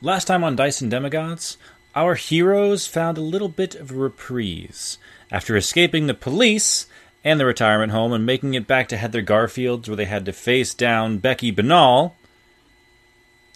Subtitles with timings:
[0.00, 1.56] Last time on Dice and Demigods,
[1.94, 4.98] our heroes found a little bit of a reprise.
[5.30, 6.86] After escaping the police
[7.24, 10.32] and the retirement home and making it back to Heather Garfield's where they had to
[10.32, 12.14] face down Becky Banal,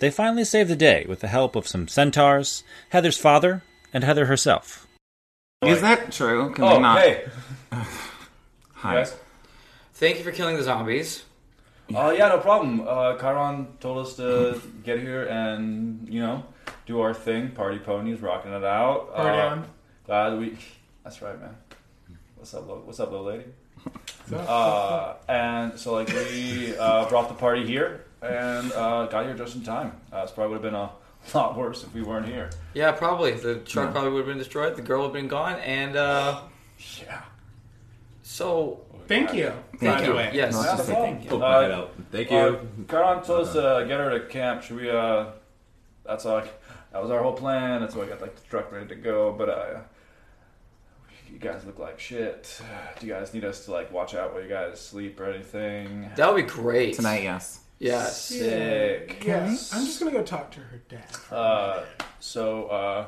[0.01, 3.63] they finally saved the day with the help of some centaurs, Heather's father,
[3.93, 4.87] and Heather herself.
[5.63, 6.53] Is that true?
[6.55, 6.99] Can Oh, we not?
[6.99, 7.25] hey.
[7.71, 8.95] Hi.
[8.97, 9.15] Guys.
[9.95, 11.23] Thank you for killing the zombies.
[11.95, 12.87] Uh, yeah, no problem.
[12.87, 16.45] Uh, Chiron told us to get here and, you know,
[16.87, 17.51] do our thing.
[17.51, 19.15] Party ponies, rocking it out.
[19.15, 19.67] Party uh, on.
[20.07, 20.57] Glad we.
[21.05, 21.57] That's right, man.
[22.37, 23.45] What's up, little, what's up, little lady?
[24.33, 29.56] Uh, and so, like, we uh, brought the party here and uh, got here just
[29.56, 29.93] in time.
[30.12, 30.91] Uh, this probably would have been a
[31.34, 32.51] lot worse if we weren't here.
[32.75, 33.33] Yeah, probably.
[33.33, 34.77] The truck probably would have been destroyed.
[34.77, 35.59] The girl would have been gone.
[35.61, 36.41] And, uh,
[37.01, 37.23] Yeah.
[38.23, 39.53] so, Thank you.
[39.78, 40.06] Thank by you.
[40.11, 40.31] the way.
[40.33, 40.55] yes.
[40.55, 41.25] Yeah, no problem.
[41.27, 41.95] Poke Uh, my head out.
[42.11, 42.36] Thank you.
[42.36, 42.58] Uh,
[42.91, 44.62] Chiron told us to get her to camp.
[44.62, 44.91] Should we?
[44.91, 45.27] Uh,
[46.05, 46.61] that's like
[46.92, 47.81] that was our whole plan.
[47.81, 49.33] That's why I got like the truck ready to go.
[49.36, 49.81] But uh,
[51.31, 52.61] you guys look like shit.
[53.00, 56.11] Do you guys need us to like watch out while you guys sleep or anything?
[56.16, 56.94] That would be great.
[56.94, 57.61] Tonight, yes.
[57.78, 58.27] Yes.
[58.27, 59.25] Sick.
[59.27, 59.72] Yes.
[59.75, 61.05] I'm just gonna go talk to her dad.
[61.31, 61.83] Uh,
[62.20, 63.06] so uh,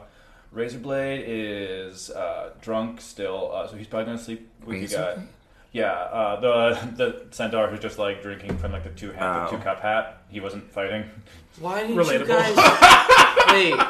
[0.55, 5.19] Razorblade is uh, drunk still, uh, so he's probably gonna sleep with you guys.
[5.19, 5.27] Razorblade?
[5.75, 9.48] Yeah, uh, the the centaur who's just like drinking from like the two hand, the
[9.48, 9.50] Oh.
[9.50, 10.22] two cup hat.
[10.30, 11.05] He wasn't fighting.
[11.58, 12.20] Why didn't Relatable.
[12.20, 13.48] you guys...
[13.50, 13.86] Wait.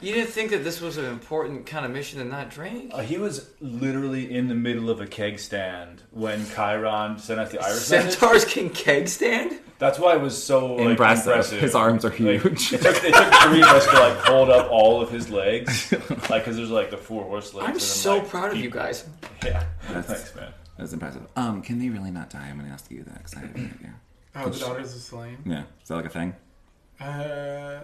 [0.00, 2.90] You didn't think that this was an important kind of mission to not drink?
[2.92, 7.52] Uh, he was literally in the middle of a keg stand when Chiron sent us
[7.52, 8.18] the Iris message.
[8.18, 9.58] Centaurs can keg stand?
[9.78, 11.26] That's why it was so like, Impressive.
[11.28, 11.60] impressive.
[11.60, 12.72] His arms are Like, huge.
[12.74, 15.90] it, took, it took three of us to like hold up all of his legs,
[16.28, 17.66] like because there's like the four horse legs.
[17.68, 19.04] I'm then, so like, proud of he- you guys.
[19.44, 20.52] Yeah, That's- thanks, man.
[20.78, 21.22] That's impressive.
[21.36, 22.48] Um, can they really not die?
[22.48, 23.94] I'm gonna ask you that because I have no idea.
[24.36, 25.38] Oh, the daughters of Selene.
[25.46, 26.34] Yeah, is that like a thing?
[27.00, 27.80] Uh,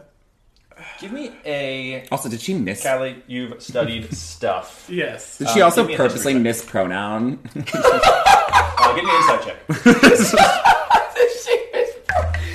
[0.98, 2.82] Give me a Also, did she miss?
[2.82, 3.22] Callie.
[3.26, 4.86] You've studied stuff.
[4.90, 5.36] yes.
[5.38, 7.38] Did she Um, also give me a purposely history mispronoun?
[7.54, 9.58] Uh, give me an insight check.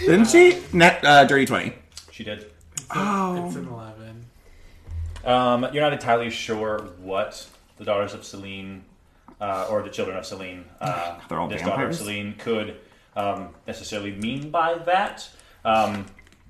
[0.05, 0.61] Didn't she?
[0.73, 1.73] Net uh, dirty twenty.
[2.11, 2.51] She did.
[2.93, 3.47] Oh.
[3.47, 4.25] It's an 11.
[5.25, 7.47] Um, you're not entirely sure what
[7.77, 8.83] the daughters of Selene
[9.45, 11.99] uh, or the children of Selene, uh, They're all this daughter of vampires?
[11.99, 12.77] Selene, could
[13.15, 15.29] um, necessarily mean by that.
[15.63, 16.05] Um,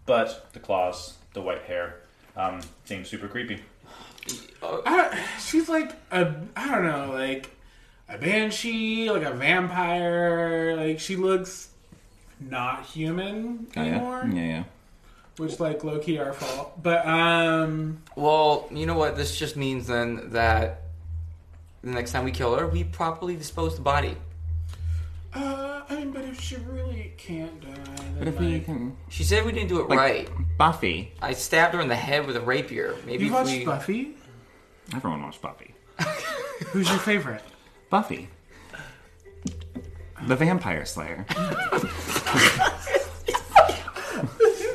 [0.06, 1.98] but the claws, the white hair,
[2.38, 3.62] um, seems super creepy.
[4.64, 7.52] I, she's like a, I don't know, like
[8.10, 10.76] a banshee, like a vampire.
[10.76, 11.70] Like she looks
[12.40, 14.64] not human Oh, anymore, yeah, yeah, yeah.
[15.38, 16.82] which like low key our fault.
[16.82, 19.16] But um, Well, you know what?
[19.16, 20.82] This just means then that
[21.86, 24.18] the next time we kill her, we properly dispose the body.
[25.34, 28.96] uh, I mean, but if she really can't die, then But if we like, can,
[29.10, 30.30] She said we didn't do it like right.
[30.58, 31.12] Buffy.
[31.22, 32.96] I stabbed her in the head with a rapier.
[33.06, 33.66] Maybe you if watched we...
[33.66, 34.16] Buffy.
[34.96, 35.74] Everyone watched Buffy.
[36.72, 37.44] Who's your favorite?
[37.90, 38.30] Buffy.
[40.28, 41.26] The Vampire Slayer.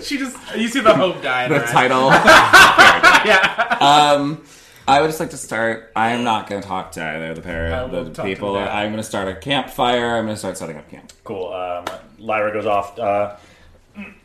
[0.03, 1.44] She just you see the hope die.
[1.44, 1.71] in the her eyes.
[1.71, 2.09] title.
[3.22, 3.77] Yeah.
[3.81, 4.42] Um,
[4.91, 5.93] I would just like to start.
[5.95, 8.15] I am not going to talk to either of the pair I of the talk
[8.15, 8.55] to people.
[8.55, 8.69] them.
[8.69, 10.17] I'm going to start a campfire.
[10.17, 11.12] I'm going to start setting up camp.
[11.25, 11.53] Cool.
[11.53, 11.84] Um,
[12.19, 12.99] Lyra goes off.
[12.99, 13.37] Uh,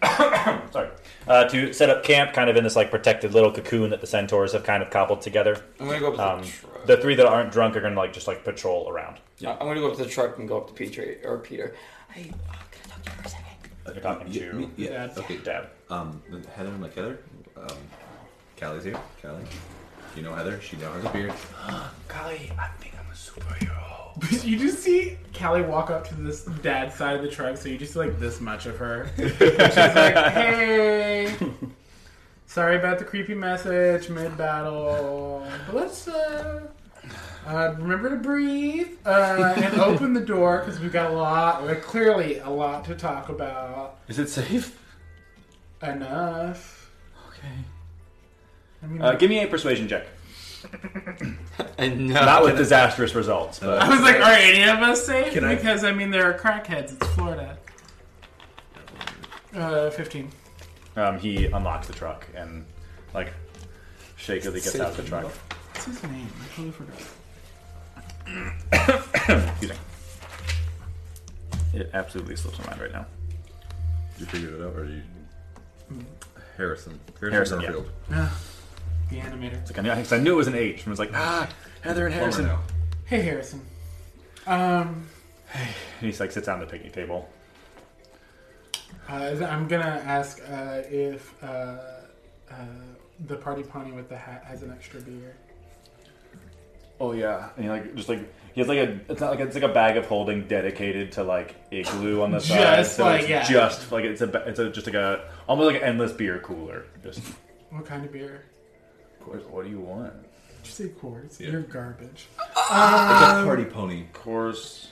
[0.72, 0.90] sorry.
[1.28, 4.08] Uh, to set up camp, kind of in this like protected little cocoon that the
[4.08, 5.64] centaurs have kind of cobbled together.
[5.80, 6.86] I'm gonna go up to Um, the truck.
[6.86, 9.18] the three that aren't drunk are gonna like just like patrol around.
[9.46, 11.76] I'm gonna go up to the truck and go up to Peter or Peter.
[12.12, 13.46] Hey, uh, can I talk to you for a second?
[13.88, 14.90] You're talking Yeah, to me- yeah.
[15.08, 15.17] Dad.
[15.17, 15.38] Okay.
[15.38, 15.67] Dad.
[15.90, 16.22] Um,
[16.56, 17.20] Heather, I'm like Heather.
[17.58, 17.78] Um,
[18.58, 19.00] Callie's here.
[19.22, 19.41] Callie.
[20.16, 20.62] You know Heather.
[20.62, 21.34] She now has a beard.
[22.08, 23.82] Golly, I think I'm a superhero.
[24.46, 27.78] You just see Callie walk up to this dad's side of the truck, so you
[27.78, 29.09] just see like this much of her.
[29.17, 31.35] She's like, "Hey,
[32.46, 36.62] sorry about the creepy message mid battle, but let's uh,
[37.46, 41.73] uh, remember to breathe uh, and open the door because we've got a lot, we
[41.76, 43.97] clearly a lot to talk about.
[44.08, 44.79] Is it safe?
[45.82, 46.90] Enough.
[47.29, 47.52] Okay.
[48.85, 50.05] I mean, Uh, give me a persuasion check.
[51.78, 55.34] And no, Not with disastrous results, I but was like, are any of us safe?
[55.34, 56.93] Can I- because I mean, there are crackheads.
[56.93, 57.58] It's Florida.
[59.53, 60.29] Uh, fifteen.
[60.96, 62.66] um, he unlocks the truck and
[63.14, 63.34] like
[64.17, 65.23] shakily gets out of the truck.
[65.26, 66.29] What's his name?
[66.41, 67.02] I totally forgot.
[69.52, 69.78] Excuse me.
[71.73, 73.05] It absolutely slips my mind right now.
[74.17, 75.02] You figured it out, or you?
[76.58, 76.99] Harrison.
[77.20, 77.67] Harrison, yeah.
[77.67, 77.90] Garfield.
[78.11, 78.38] Ah,
[79.09, 79.66] the animator.
[79.67, 81.49] Like I knew, 'cause I knew it was an H, and I was like, ah,
[81.81, 82.49] Heather and Harrison.
[83.05, 83.61] Hey, Harrison.
[84.47, 85.07] Um,
[85.53, 85.66] And
[86.02, 87.29] he's like sits down at the picnic table.
[89.09, 89.13] uh,
[89.47, 92.55] I'm gonna ask uh, if uh, uh,
[93.28, 95.35] the party pony with the hat has an extra beer.
[96.99, 98.19] Oh yeah, and he like just like
[98.53, 101.23] he has like a it's not like it's like a bag of holding dedicated to
[101.23, 102.78] like igloo on the side.
[102.78, 103.47] Just so like- it's yeah.
[103.47, 106.40] just like it's a ba- it's a just like a almost like an endless beer
[106.40, 106.85] cooler.
[107.03, 107.22] Just
[107.69, 108.43] What kind of beer?
[109.28, 110.14] What do you want?
[110.64, 111.40] Did you say quartz?
[111.40, 111.50] Yeah.
[111.52, 112.28] You're garbage.
[112.40, 114.06] It's a party pony.
[114.14, 114.92] Course.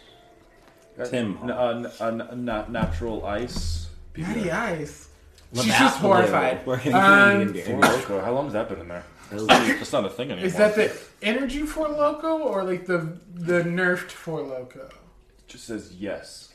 [1.10, 1.40] Tim.
[1.44, 1.70] N- uh,
[2.02, 3.90] n- uh, n- na- natural ice.
[4.16, 5.10] Natty Ice.
[5.56, 5.80] She's that.
[5.80, 6.66] just horrified.
[6.66, 7.90] We're getting Um, Canadian Four beer.
[7.92, 8.24] Loko.
[8.24, 9.04] How long has that been in there?
[9.32, 10.46] Those- That's not a thing anymore.
[10.46, 10.92] Is that the
[11.24, 14.86] energy Four Loko or like the the nerfed Four Loko?
[14.90, 16.50] It just says yes.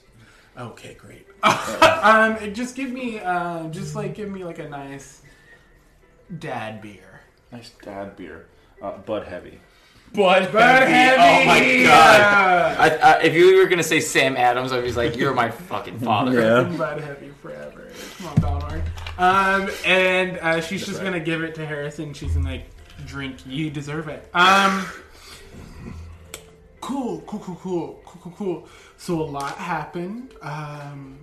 [0.57, 1.27] Okay, great.
[1.43, 5.23] um, just give me, uh, just like give me like a nice
[6.39, 7.07] dad beer.
[7.53, 8.47] Nice dad beer.
[8.83, 9.61] Uh, Bud Heavy.
[10.15, 11.21] Bud, But heavy.
[11.21, 12.77] Oh my god!
[12.79, 15.99] I, I, if you were gonna say Sam Adams, I'd be like, "You're my fucking
[16.00, 16.77] father." Yeah.
[16.79, 17.91] Bud heavy forever.
[18.17, 18.83] Come on, Balnor.
[19.19, 22.15] Um, and uh, she's just gonna give it to Harrison.
[22.15, 22.71] She's gonna like
[23.06, 23.47] drink.
[23.47, 24.27] You deserve it.
[24.33, 24.87] Um,
[26.81, 28.69] cool, cool, cool, cool, cool, cool, cool.
[28.97, 30.33] So a lot happened.
[30.41, 31.19] Um,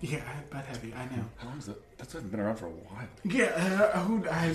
[0.00, 0.20] yeah,
[0.50, 0.94] Bud heavy.
[0.94, 1.24] I know.
[1.38, 1.82] How long is that?
[1.98, 3.08] That's been around for a while.
[3.24, 3.46] Yeah,
[3.94, 4.54] uh, who I,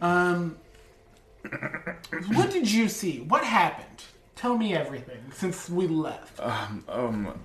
[0.02, 0.56] um,
[2.34, 3.20] what did you see?
[3.20, 4.02] What happened?
[4.36, 6.38] Tell me everything since we left.
[6.40, 6.84] Um,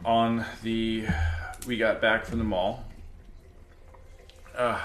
[0.05, 1.05] on the,
[1.67, 2.85] we got back from the mall.
[4.57, 4.79] Uh,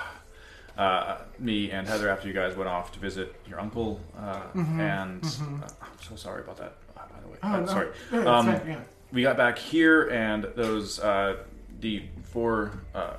[0.78, 5.24] uh, me and Heather, after you guys went off to visit your uncle, uh, and
[5.24, 6.74] uh, I'm so sorry about that.
[6.96, 7.54] Uh, by the way, Mm-hmm.
[7.54, 7.66] Oh, Uh, no.
[7.66, 7.88] sorry.
[8.12, 8.80] Yeah, it's Um, yeah.
[9.12, 11.36] we got back here, and those uh,
[11.80, 13.14] the four uh,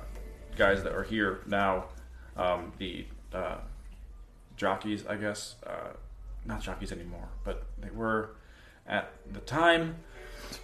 [0.56, 1.86] guys that are here now,
[2.36, 3.56] um, the uh,
[4.56, 5.94] jockeys, I guess, uh,
[6.44, 8.30] not jockeys anymore, but they were
[8.86, 9.96] at the time.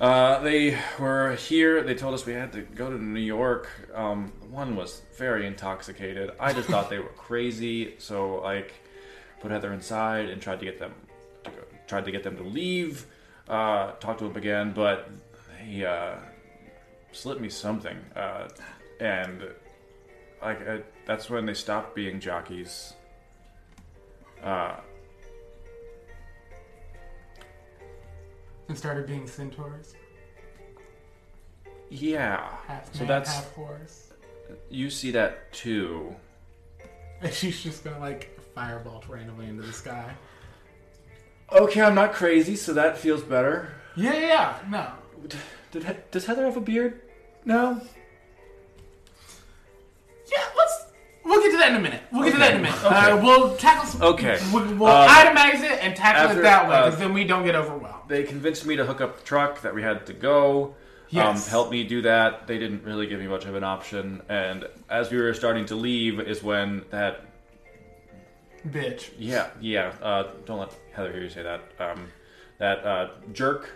[0.01, 1.83] Uh, they were here.
[1.83, 3.69] They told us we had to go to New York.
[3.95, 6.31] Um, one was very intoxicated.
[6.39, 8.75] I just thought they were crazy, so like
[9.41, 10.93] put Heather inside and tried to get them
[11.45, 11.57] to go,
[11.87, 13.07] tried to get them to leave.
[13.49, 15.09] Uh, talked to them again, but
[15.59, 16.17] they uh,
[17.13, 18.49] slipped me something, uh,
[19.01, 19.43] and
[20.43, 22.95] like uh, that's when they stopped being jockeys.
[24.43, 24.77] Uh,
[28.69, 29.95] And started being centaurs.
[31.89, 34.13] yeah, Half so man, that's half horse.
[34.69, 36.15] you see that too.
[37.23, 40.13] And she's just gonna like firebolt randomly into the sky.
[41.51, 43.73] Okay, I'm not crazy, so that feels better.
[43.97, 44.59] Yeah, yeah, yeah.
[44.69, 44.93] No.
[45.73, 47.01] Did, does Heather have a beard?
[47.45, 47.81] No.
[50.31, 50.85] Yeah, let's.
[51.25, 52.03] We'll get to that in a minute.
[52.11, 52.85] We'll get to that in a minute.
[52.85, 52.95] Okay.
[53.11, 54.03] Uh, we'll tackle some.
[54.03, 54.39] Okay.
[54.53, 57.25] We'll, we'll Uh, itemize it and tackle after, it that way, uh, because then we
[57.25, 58.09] don't get overwhelmed.
[58.09, 60.75] They convinced me to hook up the truck that we had to go.
[61.11, 61.47] Yes.
[61.47, 62.47] Um, help me do that.
[62.47, 64.23] They didn't really give me much of an option.
[64.29, 67.21] And as we were starting to leave, is when that
[68.69, 69.11] Bitch.
[69.19, 69.93] Yeah, yeah.
[70.03, 71.61] Uh, don't let Heather hear you say that.
[71.79, 72.09] Um,
[72.59, 73.71] that uh, jerk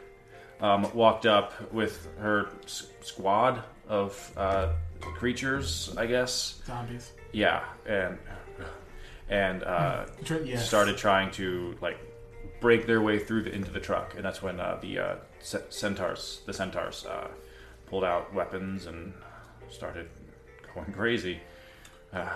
[0.60, 4.72] um, walked up with her s- squad of uh,
[5.10, 6.60] creatures, I guess.
[6.66, 7.12] Zombies.
[7.32, 8.18] Yeah, and
[9.28, 10.06] and uh,
[10.44, 10.66] yes.
[10.66, 11.98] started trying to like
[12.60, 15.66] break their way through the, into the truck, and that's when uh, the uh, ce-
[15.70, 17.28] centaurs, the centaurs, uh,
[17.86, 19.12] pulled out weapons and
[19.70, 20.08] started
[20.74, 21.40] going crazy.
[22.12, 22.28] Uh,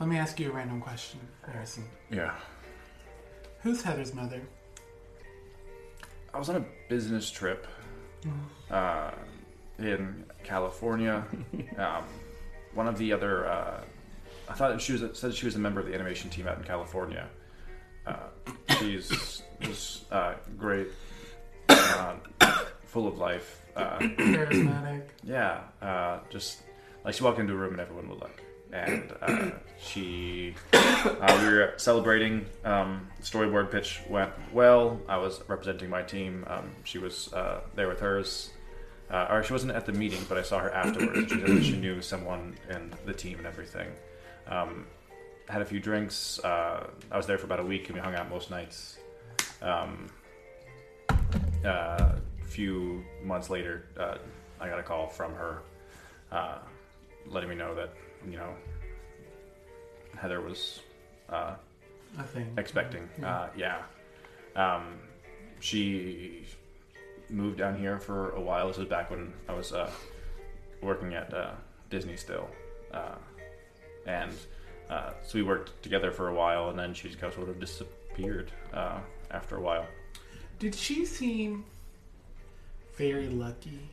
[0.00, 1.84] Let me ask you a random question, Harrison.
[2.10, 2.34] yeah.
[3.62, 4.42] Who's Heather's mother?
[6.34, 7.66] I was on a business trip
[8.70, 9.12] uh,
[9.78, 11.24] in California.
[11.78, 12.04] um,
[12.74, 13.80] one of the other, uh,
[14.48, 16.64] I thought she was said she was a member of the animation team out in
[16.64, 17.28] California.
[18.06, 18.16] Uh,
[18.78, 20.88] she's was uh, great,
[21.68, 22.16] uh,
[22.84, 23.60] full of life.
[23.76, 25.02] Uh, Charismatic.
[25.24, 26.62] yeah, uh, just
[27.04, 28.40] like she walked into a room and everyone would look.
[28.72, 32.46] And uh, she, uh, we were celebrating.
[32.64, 35.00] Um, storyboard pitch went well.
[35.08, 36.44] I was representing my team.
[36.48, 38.50] Um, she was uh, there with hers.
[39.10, 41.30] Uh, or she wasn't at the meeting, but I saw her afterwards.
[41.30, 43.88] She said that she knew someone in the team and everything.
[44.48, 44.86] Um,
[45.48, 46.38] had a few drinks.
[46.42, 48.98] Uh, I was there for about a week, and we hung out most nights.
[49.60, 50.08] Um,
[51.64, 52.12] uh,
[52.44, 54.16] a few months later, uh,
[54.60, 55.62] I got a call from her,
[56.32, 56.58] uh,
[57.28, 57.92] letting me know that
[58.28, 58.54] you know
[60.16, 60.80] Heather was
[61.28, 61.54] uh,
[62.18, 62.58] I think.
[62.58, 63.08] expecting.
[63.22, 63.82] Uh, yeah.
[64.56, 64.98] Um,
[65.60, 66.44] she
[67.30, 68.68] moved down here for a while.
[68.68, 69.90] This was back when I was uh,
[70.80, 71.52] working at uh,
[71.90, 72.48] Disney still.
[72.92, 73.16] Uh,
[74.06, 74.32] and
[74.90, 77.48] uh, so we worked together for a while, and then she just kind of sort
[77.48, 78.98] of disappeared uh,
[79.30, 79.86] after a while.
[80.58, 81.64] Did she seem
[82.96, 83.88] very lucky?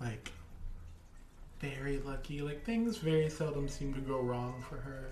[0.00, 0.30] Like,
[1.60, 2.40] very lucky?
[2.40, 5.08] Like, things very seldom seem to go wrong for her.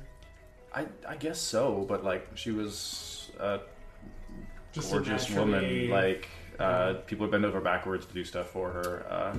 [0.75, 3.61] I, I guess so, but like she was a
[4.73, 5.91] Just a gorgeous woman.
[5.91, 9.07] Like uh, people would bend over backwards to do stuff for her.
[9.09, 9.37] Uh,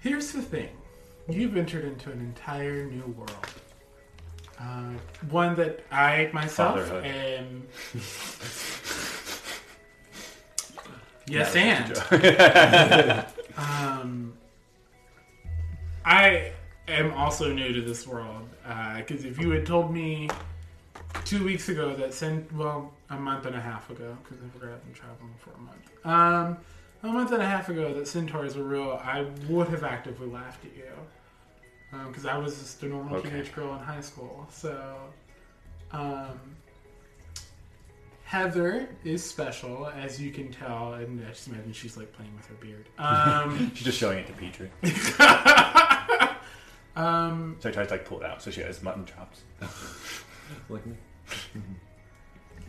[0.00, 0.70] Here's the thing
[1.28, 3.46] you've entered into an entire new world.
[4.58, 4.92] Uh,
[5.30, 7.04] one that I myself Fatherhood.
[7.04, 7.66] am.
[11.26, 13.26] yes, and.
[13.56, 14.34] um,
[16.04, 16.52] I
[16.88, 18.48] am also new to this world
[18.96, 20.28] because if you had told me
[21.24, 24.74] two weeks ago that sent, well a month and a half ago because I forgot
[24.74, 26.06] I've been traveling for a month.
[26.06, 26.58] Um,
[27.02, 30.64] a month and a half ago that centaurs were real, I would have actively laughed
[30.64, 33.28] at you because I was just a normal Okay.
[33.30, 34.46] teenage girl in high school.
[34.50, 34.96] So,
[35.90, 36.38] um,
[38.24, 42.46] Heather is special, as you can tell, and I just imagine she's like playing with
[42.46, 42.88] her beard.
[42.98, 44.70] Um, she's just showing it to Petrie.
[46.96, 49.42] um, So I tried to like pull it out, so she has mutton chops.
[50.68, 50.96] Like me.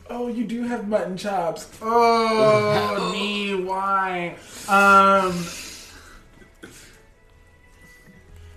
[0.10, 1.70] Oh, you do have mutton chops.
[1.82, 4.36] Oh, me, why?
[4.68, 5.46] Um,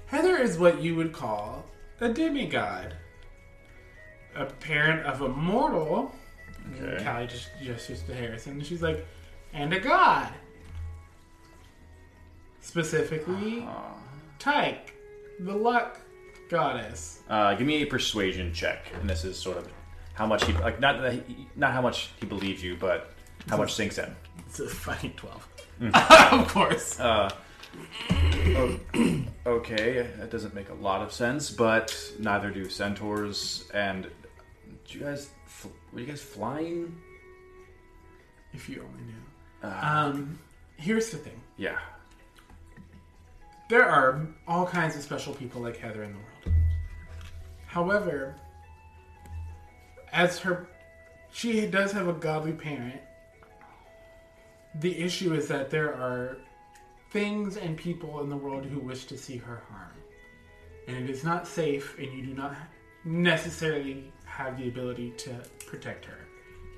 [0.07, 1.65] Heather is what you would call
[2.01, 2.95] a demigod,
[4.35, 6.15] a parent of a mortal.
[6.65, 7.05] And Okay.
[7.05, 9.07] Callie just gestures to Harrison, and she's like,
[9.53, 10.33] and a god.
[12.61, 13.67] Specifically,
[14.39, 14.77] Tyche,
[15.41, 16.01] the luck
[16.49, 17.21] goddess.
[17.29, 19.69] Uh, give me a persuasion check, and this is sort of
[20.15, 23.13] how much he like not that he, not how much he believes you, but
[23.49, 24.15] how much sinks in.
[24.47, 25.49] It's a fucking 12.
[25.83, 26.33] Mm.
[26.41, 26.99] of course.
[27.01, 27.31] Uh,
[28.11, 28.81] o-
[29.47, 33.69] okay, that doesn't make a lot of sense, but neither do centaurs.
[33.75, 34.05] And
[34.89, 36.97] do you guys fl- were you guys flying?
[38.55, 39.69] If you only knew.
[39.69, 40.39] Uh, Um,
[40.77, 41.39] here's the thing.
[41.59, 41.79] yeah.
[43.69, 46.31] There are all kinds of special people like Heather in the world.
[47.77, 48.35] However,
[50.11, 50.67] as her,
[51.31, 53.03] she does have a godly parent.
[54.77, 56.39] The issue is that there are
[57.11, 59.93] things and people in the world who wish to see her harm.
[60.89, 62.57] And it is not safe, and you do not
[63.05, 66.21] necessarily have the ability to protect her,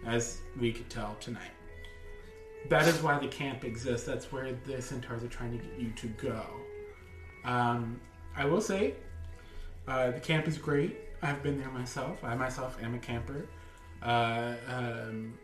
[0.04, 1.54] as we could tell tonight.
[2.70, 4.04] That is why the camp exists.
[4.04, 6.44] That's where the centaurs are trying to get you to go.
[7.44, 8.00] Um,
[8.36, 8.94] I will say,
[9.88, 10.96] uh, the camp is great.
[11.22, 12.22] I've been there myself.
[12.22, 13.46] I myself am a camper.
[14.02, 15.34] Uh, um,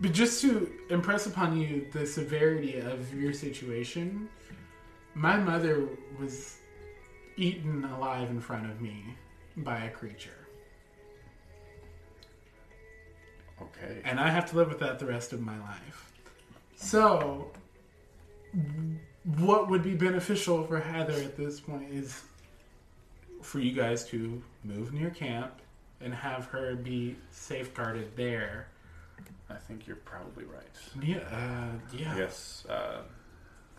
[0.00, 4.28] but just to impress upon you the severity of your situation,
[5.14, 6.58] my mother was
[7.36, 9.16] eaten alive in front of me
[9.58, 10.30] by a creature.
[13.60, 14.00] Okay.
[14.04, 16.12] and I have to live with that the rest of my life.
[16.76, 17.52] So,
[19.24, 22.22] what would be beneficial for Heather at this point is
[23.46, 25.52] for you guys to move near camp
[26.00, 28.66] and have her be safeguarded there.
[29.48, 30.62] I think you're probably right.
[31.00, 32.16] Yeah, uh, yeah.
[32.16, 32.66] Yes.
[32.68, 33.02] Uh,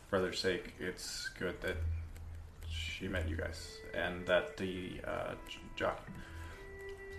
[0.09, 1.75] for their sake, it's good that
[2.69, 5.33] she met you guys, and that the uh,
[5.75, 6.07] jock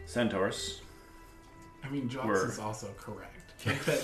[0.07, 0.81] centaurs.
[1.85, 3.35] I mean, Jox Were- is also correct.
[3.87, 4.02] That,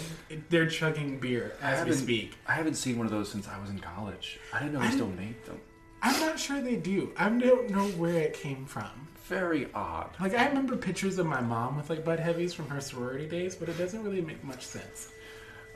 [0.51, 2.35] they're chugging beer as we speak.
[2.47, 4.39] I haven't seen one of those since I was in college.
[4.53, 5.61] I didn't know they I still didn't- made them.
[6.05, 7.13] I'm not sure they do.
[7.17, 9.09] I don't know where it came from.
[9.27, 10.11] Very odd.
[10.21, 13.55] Like I remember pictures of my mom with like Bud Heavies from her sorority days,
[13.57, 15.09] but it doesn't really make much sense.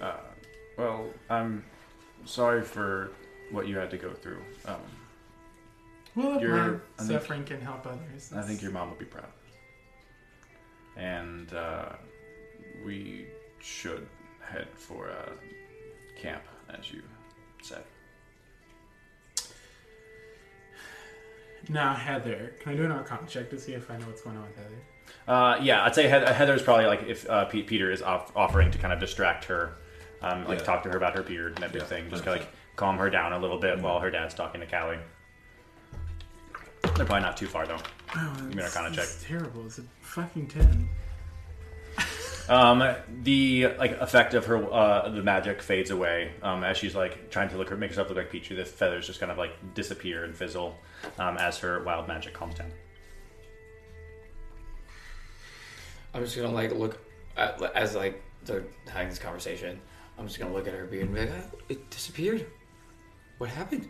[0.00, 0.18] Uh,
[0.76, 1.64] well, I'm
[2.26, 3.11] sorry for
[3.50, 4.42] what you had to go through.
[4.66, 4.76] Um,
[6.14, 8.32] Well, if You're- my think- suffering can help others.
[8.35, 9.32] I think your mom would be proud.
[10.97, 11.90] And uh,
[12.85, 13.26] we
[13.61, 14.06] should
[14.40, 15.30] head for uh,
[16.20, 17.02] camp, as you
[17.62, 17.85] said.
[21.69, 24.37] Now, Heather, can I do an Arcana check to see if I know what's going
[24.37, 24.75] on with Heather?
[25.27, 28.71] Uh, yeah, I'd say Heather, Heather's probably like if uh, Pete, Peter is off, offering
[28.71, 29.75] to kind of distract her,
[30.23, 30.65] um, like Yeah.
[30.65, 33.33] talk to her about her beard and everything, just kind of like calm her down
[33.33, 34.99] a little bit while her dad's talking to Callie.
[36.97, 37.79] They're probably not too far though.
[38.17, 39.05] Oh, Give me an it's- Arcana check.
[39.05, 39.67] It's terrible.
[39.67, 40.88] It's a fucking ten.
[42.50, 42.83] Um,
[43.25, 47.50] the like effect of her uh, the magic fades away um, as she's like trying
[47.50, 48.57] to look make herself look like Pichu.
[48.57, 50.79] The feathers just kind of like disappear and fizzle
[51.19, 52.73] um, as her wild magic calms down.
[56.14, 56.99] I'm just gonna like look
[57.37, 59.81] at, as like they're having this conversation.
[60.19, 62.47] I'm just gonna look at her beard and be like, "Ah, "It disappeared.
[63.38, 63.88] What happened?"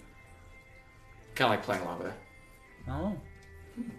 [1.34, 2.14] Kind of like playing along with her.
[2.90, 3.16] Oh,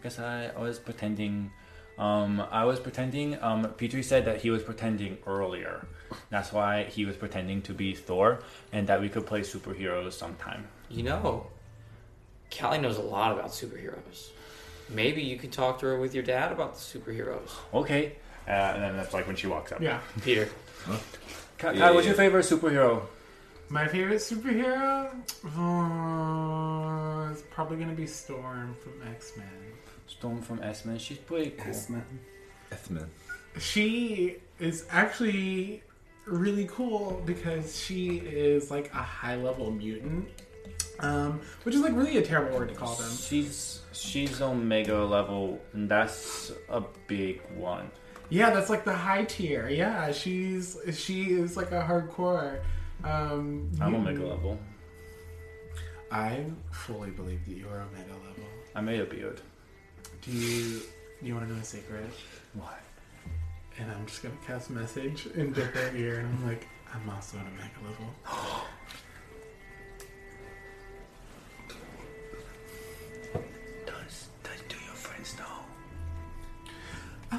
[0.03, 1.51] guess I, I was pretending.
[1.97, 3.41] Um, I was pretending.
[3.41, 5.87] Um, Petrie said that he was pretending earlier.
[6.29, 10.67] That's why he was pretending to be Thor, and that we could play superheroes sometime.
[10.89, 11.47] You know,
[12.57, 14.29] Callie knows a lot about superheroes.
[14.89, 17.49] Maybe you could talk to her with your dad about the superheroes.
[17.73, 18.13] Okay,
[18.47, 19.81] uh, and then that's like when she walks up.
[19.81, 19.99] Yeah.
[20.23, 20.49] Peter,
[21.57, 22.11] Kai, Yeah, what's yeah.
[22.11, 23.03] your favorite superhero?
[23.69, 25.11] My favorite superhero?
[25.45, 29.47] Uh, it's probably gonna be Storm from X Men.
[30.07, 30.97] Storm from X Men.
[30.97, 31.67] She's pretty cool.
[31.69, 32.05] X Men.
[32.71, 33.05] X Men.
[33.59, 35.83] She is actually
[36.25, 40.27] really cool because she is like a high level mutant.
[41.01, 43.09] Um, which is like really a terrible word to call them.
[43.09, 47.89] She's she's Omega level, and that's a big one.
[48.29, 49.69] Yeah, that's like the high tier.
[49.69, 52.59] Yeah, she's she is like a hardcore.
[53.03, 53.95] Um, I'm.
[53.95, 54.59] Omega level.
[56.11, 58.43] I fully believe that you are Omega level.
[58.75, 59.41] I made a beard.
[60.21, 60.81] Do you
[61.21, 62.09] do you want to know a secret?
[62.53, 62.79] What?
[63.79, 67.45] And I'm just gonna cast message into her ear, and I'm like, I'm also an
[67.47, 68.63] Omega level.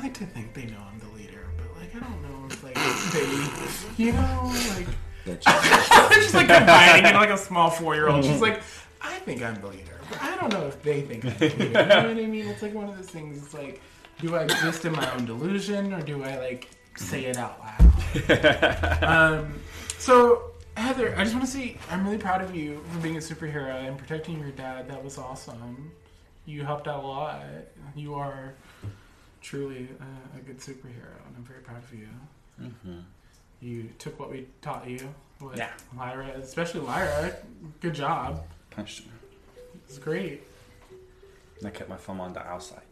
[0.01, 2.65] I like to think they know I'm the leader, but like I don't know if
[2.65, 2.75] like
[3.13, 4.87] they, you know, like
[6.15, 8.25] just like confiding in like a small four year old.
[8.25, 8.63] She's like,
[9.03, 11.65] I think I'm the leader, but I don't know if they think I'm the leader.
[11.65, 12.47] You know what I mean?
[12.47, 13.45] It's like one of those things.
[13.45, 13.83] It's like,
[14.23, 19.03] do I exist in my own delusion, or do I like say it out loud?
[19.03, 19.61] um,
[19.99, 20.47] so.
[20.77, 23.87] Heather, I just want to say I'm really proud of you for being a superhero
[23.87, 24.89] and protecting your dad.
[24.89, 25.91] That was awesome.
[26.47, 27.43] You helped out a lot.
[27.95, 28.55] You are
[29.41, 32.09] truly a, a good superhero, and I'm very proud of you.
[32.61, 32.99] Mm-hmm.
[33.61, 35.13] You took what we taught you.
[35.41, 35.71] With Yeah.
[35.97, 37.35] Lyra, especially Lyra.
[37.81, 38.45] Good job.
[38.71, 39.13] Punched him.
[39.87, 40.43] It's great.
[41.59, 42.83] And I kept my thumb on the outside.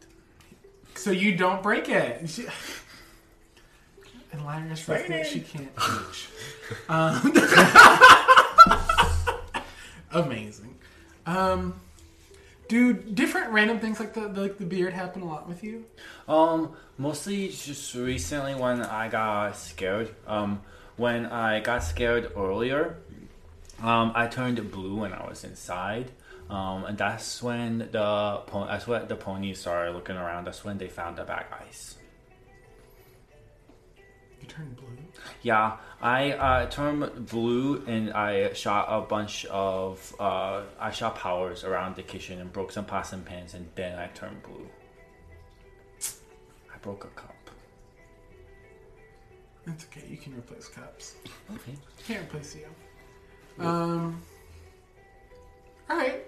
[0.95, 2.29] So you don't break it.
[2.29, 2.47] She,
[4.33, 6.29] and Lyra says that she can't teach.
[6.89, 7.33] Um,
[10.13, 10.75] amazing.
[11.27, 11.81] Um,
[12.69, 15.85] do different random things like the, the like the beard happen a lot with you?
[16.29, 20.15] Um, mostly just recently when I got scared.
[20.27, 20.61] Um,
[20.97, 22.99] when I got scared earlier,
[23.83, 26.11] um, I turned blue when I was inside.
[26.51, 30.47] Um, and that's when the that's when the ponies started looking around.
[30.47, 31.97] That's when they found the bag ice.
[34.41, 34.98] You turned blue.
[35.43, 41.65] Yeah, I uh, turned blue and I shot a bunch of uh, I shot powers
[41.65, 44.69] around the kitchen and broke some pots and pans and then I turned blue.
[46.73, 47.35] I broke a cup.
[49.67, 50.07] It's okay.
[50.09, 51.17] You can replace cups.
[51.55, 51.75] Okay.
[52.07, 53.65] Can't replace you.
[53.65, 54.23] Um.
[55.91, 56.25] All right.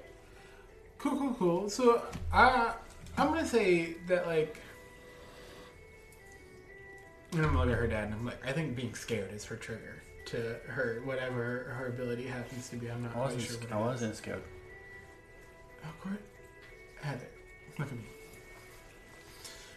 [0.99, 1.71] Cool, cool, cool.
[1.71, 2.75] So, I
[3.17, 4.59] I'm gonna say that like.
[7.33, 9.57] And I'm gonna at her dad, and I'm like, I think being scared is her
[9.57, 12.91] trigger to her whatever her ability happens to be.
[12.91, 13.43] I'm not I wasn't.
[13.43, 13.57] sure.
[13.59, 13.87] What I it is.
[13.87, 14.43] wasn't scared.
[15.85, 16.21] Oh, Court.
[17.01, 17.29] Heather,
[17.79, 18.05] look at me.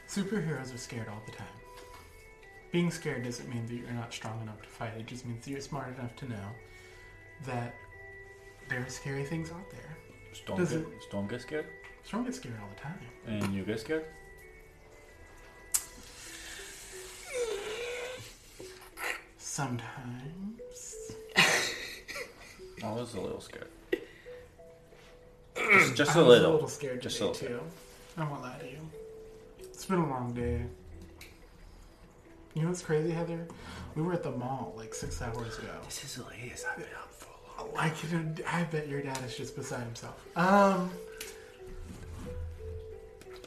[0.09, 1.47] Superheroes are scared all the time.
[2.71, 4.91] Being scared doesn't mean that you're not strong enough to fight.
[4.97, 6.47] It just means that you're smart enough to know
[7.45, 7.75] that
[8.67, 9.97] there are scary things out there.
[10.33, 11.65] Storm Does get, Storm get scared,
[12.03, 12.99] Storm gets scared all the time.
[13.27, 14.05] and you get scared.
[19.53, 20.95] Sometimes.
[21.37, 23.67] I was a little scared.
[25.55, 26.51] Just, just I a was little.
[26.51, 27.47] a little scared Just today, a little.
[27.59, 27.63] too.
[28.17, 28.79] I won't lie to you.
[29.59, 30.63] It's been a long day.
[32.55, 33.47] You know what's crazy, Heather?
[33.95, 35.69] We were at the mall like six hours ago.
[35.85, 37.69] This is the latest I've been up for long.
[37.77, 38.35] I can.
[38.51, 40.19] I bet your dad is just beside himself.
[40.35, 40.89] Um,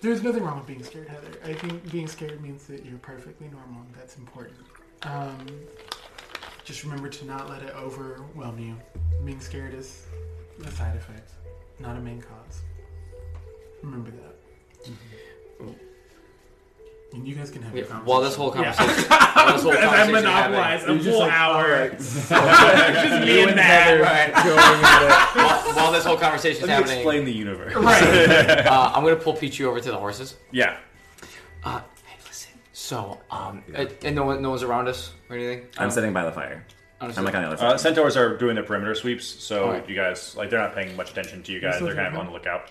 [0.03, 1.33] there's nothing wrong with being scared, Heather.
[1.45, 4.57] I think being scared means that you're perfectly normal, and that's important.
[5.03, 5.47] Um,
[6.67, 8.77] just remember to not let it overwhelm you.
[9.25, 10.03] Being scared is
[10.67, 11.31] a side effect,
[11.79, 12.61] not a main cause.
[13.83, 14.35] Remember that.
[17.13, 18.13] And you guys can have your Yeah, conversation.
[18.13, 18.75] while this whole Yeah.
[18.75, 21.89] conversation, while this whole As I conversation monopolize happening- a full hour.
[21.97, 24.01] just me and and Matt.
[24.01, 24.35] Right.
[24.45, 27.75] going at while, while this whole conversation is Let me happening, explain the universe.
[27.75, 28.67] Right.
[28.67, 30.35] uh, I'm gonna pull Pichu over to the horses.
[30.51, 30.77] Yeah.
[31.65, 31.96] Uh, hey, listen.
[32.87, 35.67] So, um, uh, and no one, no one's around us or anything.
[35.77, 36.65] I'm sitting by the fire.
[37.01, 37.19] Honestly.
[37.19, 37.81] I'm like on the other Uh, side.
[37.81, 39.89] centaurs are doing their perimeter sweeps, so Alright.
[39.89, 41.81] you guys like they're not paying much attention to you guys.
[41.81, 42.71] They're kind of on the lookout.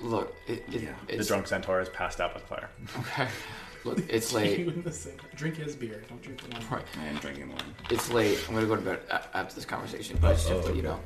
[0.00, 2.68] Look, it, it, The it's drunk centaur is passed out by the fire.
[2.98, 3.28] okay.
[3.84, 4.60] Look, it's You late.
[4.68, 5.14] in the same.
[5.34, 6.02] Drink his beer.
[6.10, 6.66] Don't drink the one.
[6.70, 6.84] Right.
[7.00, 7.62] I am drinking one.
[7.88, 8.38] It's late.
[8.48, 9.00] I'm gonna go to bed
[9.32, 10.18] after this conversation.
[10.20, 11.00] But just to let you know,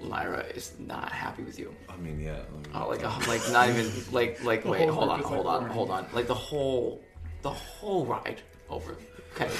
[0.00, 1.74] Lyra is not happy with you.
[1.88, 2.42] I mean, yeah.
[2.74, 4.62] Oh, like, uh, like not even like, like.
[4.62, 6.06] The Wait, hold on, is, like, hold on, hold on.
[6.12, 7.02] Like the whole,
[7.42, 8.96] the whole ride over.
[9.34, 9.50] Okay.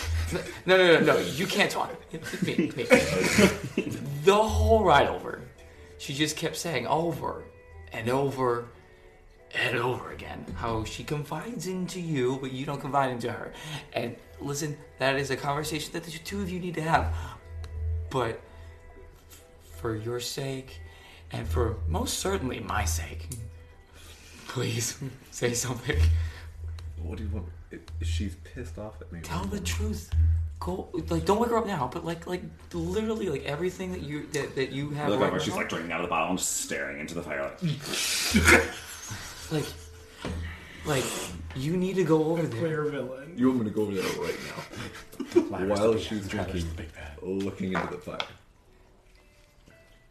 [0.64, 1.18] No, no, no, no.
[1.18, 1.90] You can't talk.
[2.42, 2.84] Me, me.
[4.24, 5.42] The whole ride over,
[5.98, 7.44] she just kept saying over
[7.92, 8.68] and over
[9.54, 13.52] and over again how she confides into you, but you don't confide into her.
[13.92, 17.14] And listen, that is a conversation that the two of you need to have.
[18.10, 18.40] But
[19.76, 20.80] for your sake,
[21.32, 23.28] and for most certainly my sake,
[24.48, 24.98] please
[25.30, 26.00] say something.
[27.02, 27.46] What do you want?
[28.02, 29.20] She's pissed off at me.
[29.22, 30.10] Tell the truth.
[30.58, 34.26] Go like don't wake her up now, but like like literally like everything that you
[34.32, 36.38] that, that you have Look right over, she's like drinking out of the bottle and
[36.38, 37.52] just staring into the fire.
[39.52, 39.66] Like, like
[40.86, 41.04] like
[41.54, 42.60] you need to go over there.
[42.60, 43.34] Clear villain.
[43.36, 45.40] You want me to go over there right now?
[45.66, 46.64] While she's drinking,
[47.20, 48.18] looking into the fire.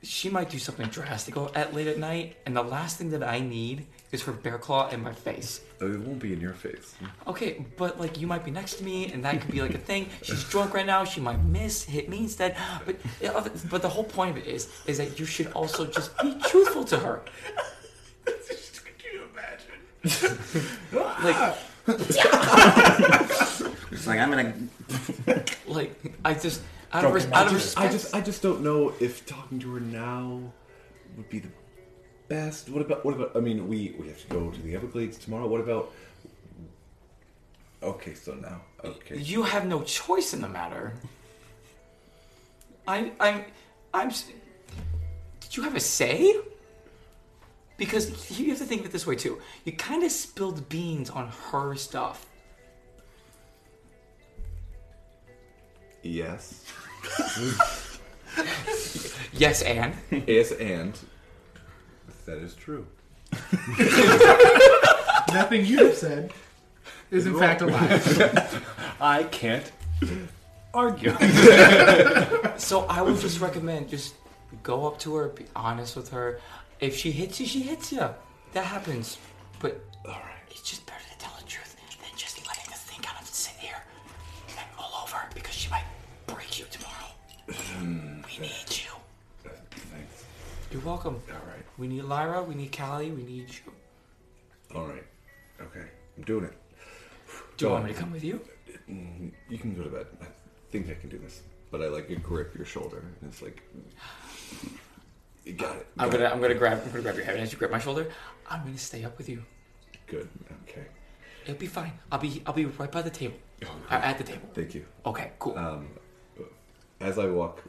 [0.04, 3.40] She might do something drastic at late at night, and the last thing that I
[3.40, 5.62] need is for bear claw in my face.
[5.82, 6.94] Oh, It won't be in your face.
[7.28, 9.80] Okay, but like you might be next to me, and that could be like a
[9.80, 10.10] thing.
[10.22, 11.06] She's drunk right now.
[11.06, 12.56] She might miss, hit me instead.
[12.86, 12.98] But
[13.70, 16.84] but the whole point of it is is that you should also just be truthful
[16.86, 17.22] to her.
[18.26, 19.80] Can you imagine?
[21.24, 21.56] Like
[23.90, 24.54] she's like, I'm gonna.
[25.68, 26.62] like I just
[26.96, 29.80] out of, res- out of I just, I just don't know if talking to her
[29.80, 30.42] now
[31.18, 31.50] would be the
[32.28, 32.70] best.
[32.70, 33.32] What about, what about?
[33.36, 35.48] I mean, we we have to go to the Everglades tomorrow.
[35.48, 35.92] What about?
[37.84, 39.18] Okay, so now, okay.
[39.18, 40.94] You have no choice in the matter.
[42.88, 43.46] I, I'm,
[43.94, 44.08] I'm.
[44.10, 44.32] s-
[45.42, 46.36] Did you have a say?
[47.78, 49.42] Because you have to think of it this way too.
[49.66, 52.26] You kind of spilled beans on her stuff.
[56.02, 56.64] Yes,
[59.38, 59.94] Yes, Anne.
[60.28, 60.98] yes, and
[62.26, 62.88] that is true.
[65.34, 66.32] Nothing you have said
[67.12, 68.62] is in fact a lie.
[69.02, 69.70] I can't
[70.74, 71.12] argue.
[72.58, 74.16] So I would just recommend just
[74.64, 76.40] go up to her, be honest with her.
[76.80, 78.10] If she hits you, she hits you.
[78.54, 79.18] That happens.
[79.60, 79.82] But
[80.50, 83.56] it's just better to tell the truth than just letting the thing kind of sit
[83.58, 83.84] here
[84.48, 85.84] and mull over because she might
[86.28, 87.12] break you tomorrow.
[87.48, 88.92] we need you.
[89.44, 90.26] Thanks.
[90.76, 91.22] You're welcome.
[91.32, 92.44] All right, We need Lyra.
[92.44, 93.10] We need Callie.
[93.10, 93.72] We need you.
[94.76, 95.06] all right,
[95.62, 95.86] okay.
[96.18, 96.54] I'm doing it.
[97.56, 98.42] Do you want me to come with you?
[98.92, 100.06] Mm, You can go to bed.
[100.22, 100.26] I
[100.72, 101.44] think I can do this.
[101.72, 103.64] But I like to grip your shoulder, and it's like,
[105.46, 105.88] you got it.
[105.98, 106.32] I'm got gonna it.
[106.34, 108.12] I'm gonna grab I'm gonna grab your head and as you grab my shoulder,
[108.50, 109.46] I'm gonna stay up with you.
[110.08, 110.28] Good.
[110.68, 110.88] Okay.
[111.46, 111.94] It'll be fine.
[112.12, 113.38] I'll be I'll be right by the table.
[113.64, 114.50] Oh, Uh, at the table.
[114.54, 114.86] Thank you.
[115.06, 115.58] Okay, cool.
[115.58, 115.88] Um,
[117.00, 117.64] as I walk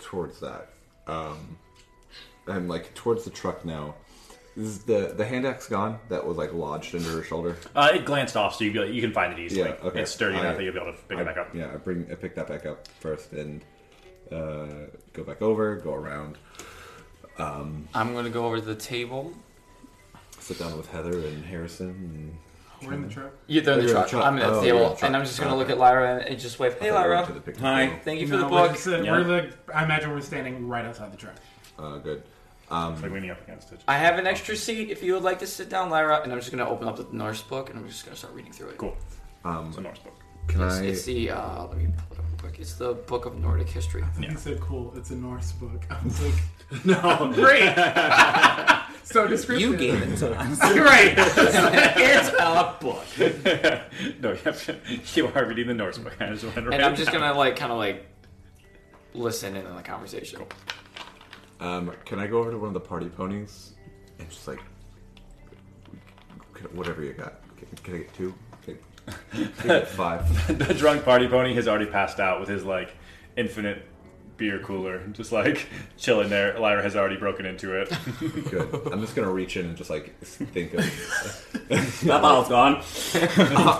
[0.00, 0.68] towards that,
[1.08, 1.58] um,
[2.46, 3.94] I'm like towards the truck now.
[4.56, 5.98] Is the the hand axe gone?
[6.10, 7.56] That was like lodged into her shoulder.
[7.74, 9.62] Uh, it glanced off, so you, like, you can find it easily.
[9.68, 10.02] Yeah, okay.
[10.02, 11.54] It's sturdy I- enough that you'll be able to pick I, it back up.
[11.54, 13.64] Yeah, I bring I pick that back up first and
[14.30, 14.66] uh,
[15.14, 16.36] go back over, go around,
[17.38, 19.32] I'm gonna go over to the table.
[20.38, 22.38] sit down with Heather and Harrison.
[22.84, 23.32] We're in the truck.
[23.46, 24.04] Yeah, they're in Oh, the you're in truck.
[24.06, 24.24] the truck.
[24.26, 26.28] I'm at the Oh, table, you're the and I'm just gonna look at Lyra and,
[26.28, 26.78] and just wave.
[26.80, 27.26] Hey, I thought we Lyra.
[27.26, 27.98] to the picnic Hi.
[28.04, 28.72] Thank you for No, the we're book.
[28.72, 29.12] just, uh, Yeah.
[29.12, 31.36] we're the, I imagine we're standing right outside the truck.
[31.82, 32.22] Uh, good.
[32.74, 33.80] It's like leaning up against it.
[33.86, 36.22] I have an extra seat if you would like to sit down, Lyra.
[36.22, 38.52] And I'm just gonna open up the Norse book, and I'm just gonna start reading
[38.52, 38.78] through it.
[38.78, 38.96] Cool.
[39.44, 40.14] Um, It's a Norse book.
[40.48, 40.84] can It's, I?
[40.84, 42.60] it's the uh, let me pull it up real quick.
[42.60, 44.04] It's the book of Nordic history.
[44.18, 46.34] He said, "Cool, it's a Norse book." I was like,
[46.86, 47.74] "No, great."
[49.04, 49.60] so descriptive.
[49.60, 50.60] You gave it to us.
[50.62, 51.14] right.
[51.18, 53.04] it's a book.
[54.20, 54.76] no, you, have to,
[55.14, 56.14] you are reading the Norse book.
[56.20, 58.06] I just wanted to And I'm just gonna like kind of like
[59.12, 60.40] listen in on the conversation.
[61.62, 63.74] Um, can I go over to one of the party ponies
[64.18, 64.58] and just like
[66.72, 67.34] whatever you got?
[67.56, 68.34] Can, can I get two?
[68.64, 68.78] Can,
[69.30, 70.58] can I get five?
[70.58, 72.96] the drunk party pony has already passed out with his like
[73.36, 73.86] infinite
[74.38, 76.58] beer cooler, just like chilling there.
[76.58, 77.88] Lyra has already broken into it.
[78.50, 78.88] Good.
[78.92, 80.84] I'm just gonna reach in and just like think of.
[82.02, 82.82] That bottle's gone.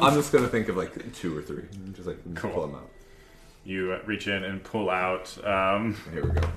[0.00, 1.64] I'm just gonna think of like two or three,
[1.94, 2.50] just like Cool.
[2.52, 2.88] pull them out.
[3.64, 5.36] You uh, reach in and pull out.
[5.44, 6.48] Um, Here we go.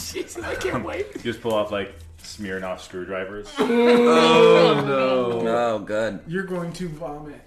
[0.12, 1.06] Jesus, I can't wait.
[1.16, 3.48] you just pull off like Smirnoff screwdrivers.
[3.58, 5.32] Oh, no!
[5.32, 6.20] Oh, no, good.
[6.26, 7.40] You're going to vomit.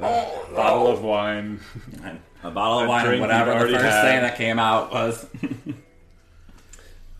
[0.00, 0.24] Uh,
[0.54, 1.60] bottle of wine.
[2.42, 4.02] A bottle A of wine, drink or whatever you've the already first had.
[4.04, 5.26] thing that came out was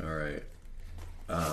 [0.03, 0.43] All right.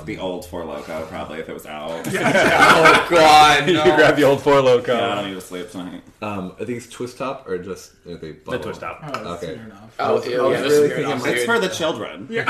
[0.05, 2.05] The old Four Loko, probably if it was out.
[2.13, 4.87] Oh God, You grab the old Four Loko.
[4.87, 6.01] Yeah, I don't need to sleep tonight.
[6.21, 8.99] Um, are these twist top or just are they the twist top.
[9.03, 9.51] Oh, Okay.
[9.51, 9.61] okay.
[9.99, 12.27] Oh, was- ew, yeah, really this thinking is It's for the children.
[12.29, 12.43] Yeah.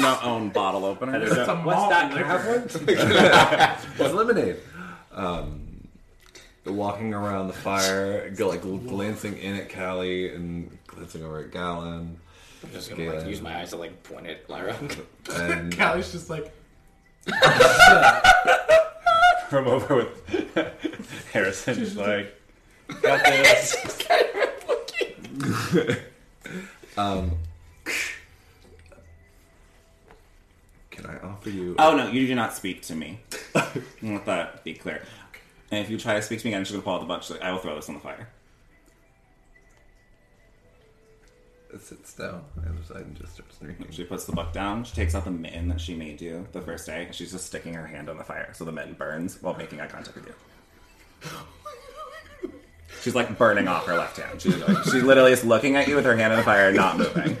[0.00, 1.22] no own bottle opener.
[1.22, 2.62] It's a malt liquor.
[2.64, 4.56] It's lemonade.
[5.12, 5.58] Um,
[6.64, 12.18] walking around the fire, like glancing in at Callie and glancing over at Galen,
[12.64, 13.28] I'm just gonna like Yeah.
[13.28, 14.76] use my eyes to like point at Lyra.
[15.34, 16.52] and Callie's just like,
[19.48, 20.08] From over with
[21.32, 22.34] Harrison, just like,
[23.02, 23.76] got this.
[26.96, 27.32] um,
[30.90, 31.74] can I offer you?
[31.78, 33.20] Oh no, you do not speak to me.
[34.02, 35.02] Let that be clear.
[35.70, 37.06] And if you try to speak to me again, I'm just gonna pull out the
[37.06, 37.30] bunch.
[37.42, 38.28] I will throw this on the fire.
[41.80, 43.86] Sits down and just, and just starts drinking.
[43.90, 44.84] She puts the book down.
[44.84, 47.46] She takes out the mitten that she made you the first day, and she's just
[47.46, 50.26] sticking her hand on the fire, so the mitten burns while making eye contact with
[50.26, 50.34] you.
[53.02, 54.40] She's like burning off her left hand.
[54.40, 56.76] She's like, she literally is looking at you with her hand on the fire, and
[56.76, 57.36] not moving.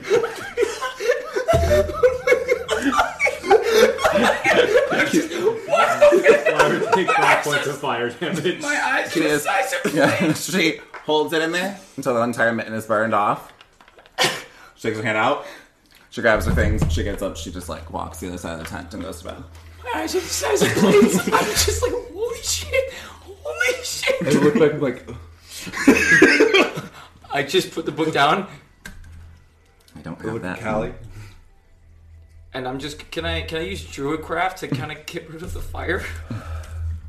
[6.94, 8.60] Take five points of fire damage.
[8.60, 9.46] My eyes She is.
[9.94, 13.51] Yeah, she holds it in there until the entire mitten is burned off.
[14.82, 15.46] She takes her hand out.
[16.10, 16.82] She grabs her things.
[16.92, 17.36] She gets up.
[17.36, 19.44] She just like walks the other side of the tent and goes to bed.
[19.84, 21.18] My eyes are the size of plates.
[21.20, 22.92] I'm just like, holy shit,
[23.22, 24.26] holy shit.
[24.26, 25.08] I look back like
[27.32, 28.48] I just put the book down,
[29.96, 30.60] I don't I have that.
[30.60, 30.94] Callie.
[32.52, 35.54] and I'm just can I can I use druidcraft to kind of get rid of
[35.54, 36.02] the fire,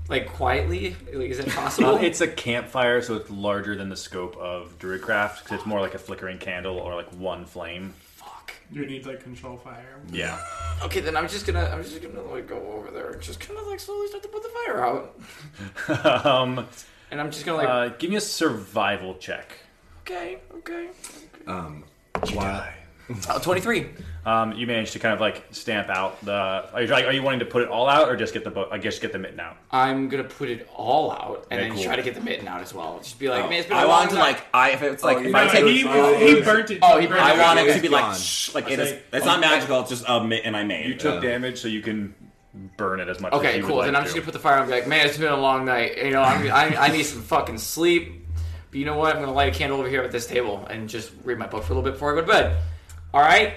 [0.09, 0.95] like quietly?
[1.13, 1.95] Like, is it possible?
[1.97, 5.93] It's a campfire, so it's larger than the scope of Druidcraft, because it's more like
[5.95, 7.93] a flickering candle or like one flame.
[8.15, 8.53] fuck.
[8.71, 9.99] you need like control fire.
[10.11, 10.39] Yeah.
[10.83, 13.57] Okay, then I'm just gonna I'm just gonna like go over there and just kind
[13.59, 16.67] of like slowly start to put the fire out, um,
[17.11, 19.53] and I'm just gonna like uh, give me a survival check.
[20.01, 20.89] okay okay.
[21.47, 21.83] Um,
[22.33, 22.65] while,
[23.29, 23.87] Oh, 23.
[24.25, 26.31] Um, you managed to kind of like stamp out the.
[26.33, 28.69] Are you, are you wanting to put it all out, or just get the book?
[28.71, 29.57] I guess get the mitten out.
[29.71, 31.83] I'm gonna put it all out and Okay, then cool.
[31.83, 32.99] try to get the mitten out as well.
[33.03, 34.25] Just be like, Oh, man, it's been a I long want to time.
[34.33, 36.79] like I if it's like Oh, if I take he, Oh, he burnt it.
[36.81, 38.15] Oh, he burnt burnt I want it It's to be like gone.
[38.15, 38.89] shh, like I it is.
[38.91, 39.81] say- It's not magical.
[39.81, 40.87] It's just a mitten I made.
[40.87, 41.29] You took Yeah.
[41.31, 42.15] damage, so you can
[42.77, 43.33] burn it as much.
[43.33, 43.77] as Okay, you cool.
[43.77, 44.21] Would Then I'm just to.
[44.21, 45.97] gonna put the fire on and be like, man, it's been a long night.
[45.97, 48.21] You know, I'm, I, I need some fucking sleep.
[48.71, 49.15] But you know what?
[49.17, 51.63] I'm gonna light a candle over here at this table and just read my book
[51.63, 52.57] for a little bit before I go to bed.
[53.13, 53.53] All right,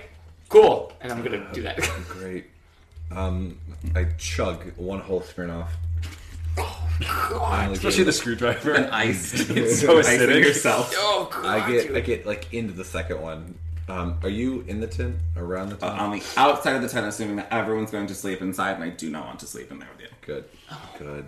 [0.49, 0.93] cool.
[1.01, 1.79] And I'm gonna do that.
[2.09, 2.47] great.
[3.11, 3.59] Um,
[3.95, 5.69] I chug one whole Smirnoff.
[7.01, 7.73] God.
[7.73, 8.73] Especially the screwdriver.
[8.73, 9.33] An ice.
[9.51, 10.41] It's so Icing acidic.
[10.45, 10.93] yourself.
[10.97, 11.45] Oh god.
[11.47, 11.97] I get dude.
[11.97, 13.55] I get like into the second one.
[13.89, 15.17] Um, are you in the tent?
[15.37, 16.01] Around the Uh, tent?
[16.01, 18.89] on the outside of the tent, assuming that everyone's going to sleep inside, and I
[18.89, 20.09] do not want to sleep in there with you.
[20.23, 20.45] Good.
[20.99, 21.27] Good.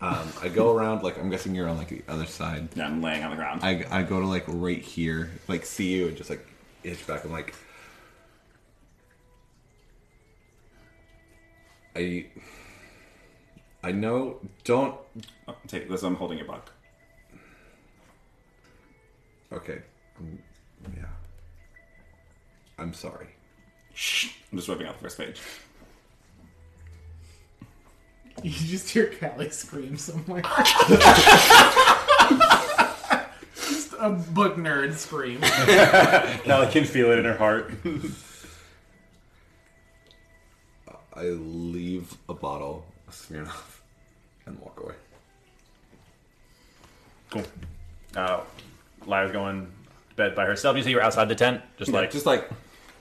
[0.00, 2.68] Um, I go around like I'm guessing you're on like the other side.
[2.74, 3.60] Yeah, I'm laying on the ground.
[3.62, 6.46] I, I go to like right here, like see you, and just like
[6.86, 7.24] itch back.
[7.24, 7.54] I'm like,
[11.94, 12.26] I
[13.82, 14.40] I know.
[14.64, 14.96] Don't.
[15.48, 16.02] Oh, take this.
[16.02, 16.72] I'm holding your book.
[19.52, 19.80] Okay.
[20.96, 21.04] Yeah.
[22.78, 23.28] I'm sorry.
[23.90, 25.40] I'm just ripping out the first page.
[28.42, 30.42] You just hear Callie scream somewhere.
[33.96, 35.40] just a book nerd scream.
[36.46, 37.72] Now I can feel it in her heart.
[41.14, 43.80] I leave a bottle of Smirnoff
[44.44, 44.94] and walk away.
[47.30, 47.44] Cool.
[48.14, 48.40] Uh,
[49.06, 50.76] Lyra's going to bed by herself.
[50.76, 52.48] You say you were outside the tent, just like just like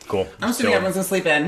[0.08, 0.28] cool.
[0.42, 1.44] I'm assuming Still- everyone's gonna sleep in,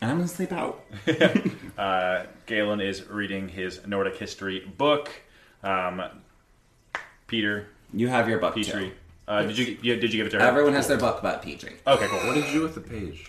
[0.00, 0.84] and I'm gonna sleep out.
[1.78, 5.10] Uh, Galen is reading his Nordic history book.
[5.62, 6.02] Um,
[7.26, 8.90] Peter You have your book Petrie.
[8.90, 8.92] too.
[9.28, 10.44] Uh, did you, you did you give it to her?
[10.44, 11.74] Everyone has their book about Petrie.
[11.86, 12.18] Okay, cool.
[12.20, 13.26] What did you do with the page?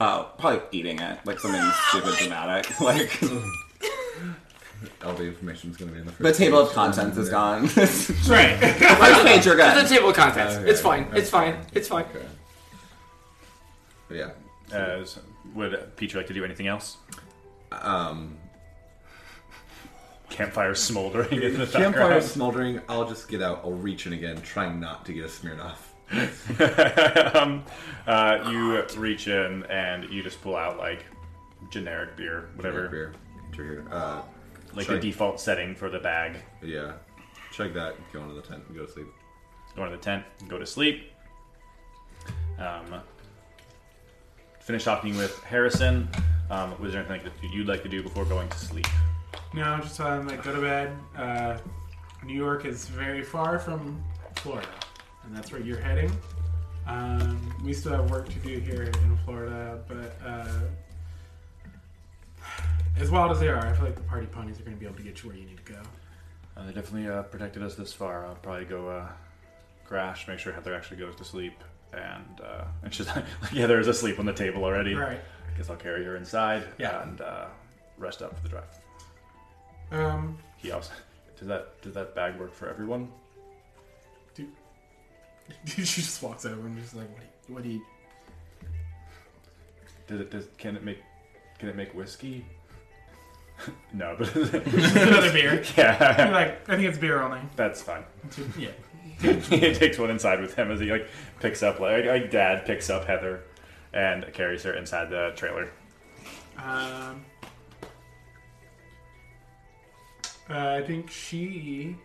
[0.00, 2.72] Oh, probably eating it, like something stupid dramatic.
[2.80, 3.20] Like
[5.04, 6.74] all the information is going to be in the first The table of page.
[6.74, 7.32] contents is Yeah.
[7.32, 7.68] gone.
[7.68, 8.58] First Right.
[8.60, 9.84] page, you're It's good.
[9.84, 10.56] a table of contents.
[10.56, 10.70] Okay.
[10.70, 11.06] It's fine.
[11.12, 11.56] It's fine.
[11.72, 12.04] It's fine.
[12.06, 12.26] Okay.
[14.08, 14.30] But yeah.
[14.76, 15.20] Uh, so
[15.54, 16.96] would Peach like to do anything else?
[17.70, 18.36] Um,
[20.32, 22.24] Campfire smoldering in the campfire background.
[22.24, 22.80] smoldering.
[22.88, 23.60] I'll just get out.
[23.64, 25.76] I'll reach in again, trying not to get a Smirnoff.
[27.36, 27.64] um,
[28.06, 31.04] uh, you reach in and you just pull out like
[31.70, 33.14] generic beer, whatever,
[33.54, 33.84] Beer.
[33.90, 34.22] Uh,
[34.74, 36.36] like chug- the default setting for the bag.
[36.62, 36.92] Yeah.
[37.52, 37.94] Chug that.
[38.12, 39.06] Go into the tent and go to sleep.
[39.76, 41.10] Go into the tent, go to sleep.
[42.58, 43.00] Um,
[44.60, 46.08] finish talking with Harrison.
[46.50, 48.86] Um, was there anything that you'd like to do before going to sleep?
[49.54, 50.96] No, just him like go to bed.
[51.16, 51.58] Uh,
[52.24, 54.02] New York is very far from
[54.36, 54.68] Florida,
[55.24, 56.10] and that's where you're heading.
[56.86, 60.48] Um, we still have work to do here in Florida, but uh,
[62.98, 64.86] as wild as they are, I feel like the party ponies are going to be
[64.86, 65.78] able to get you where you need to go.
[66.56, 68.26] Uh, they definitely uh, protected us this far.
[68.26, 69.08] I'll probably go uh,
[69.84, 71.62] crash, make sure Heather actually goes to sleep,
[71.92, 74.94] and uh, and she's like, yeah, there's asleep on the table already.
[74.94, 75.20] Right.
[75.52, 77.02] I guess I'll carry her inside Yeah.
[77.02, 77.44] and uh,
[77.98, 78.64] rest up for the drive.
[79.92, 80.92] Um, He also
[81.38, 81.80] does that.
[81.82, 83.08] Does that bag work for everyone?
[84.34, 84.48] Dude,
[85.66, 87.80] she just walks over and just like, what do you, what do you
[90.06, 90.30] Does it?
[90.30, 90.98] Does, can it make?
[91.58, 92.44] Can it make whiskey?
[93.92, 95.62] no, but another beer?
[95.76, 97.40] yeah, You're like, I think it's beer only.
[97.54, 98.02] that's fine.
[98.58, 98.70] Yeah.
[99.20, 101.06] he takes one inside with him as he like
[101.38, 103.42] picks up like, like dad picks up Heather
[103.92, 105.70] and carries her inside the trailer.
[106.58, 107.24] Um,
[110.50, 111.96] uh, I think she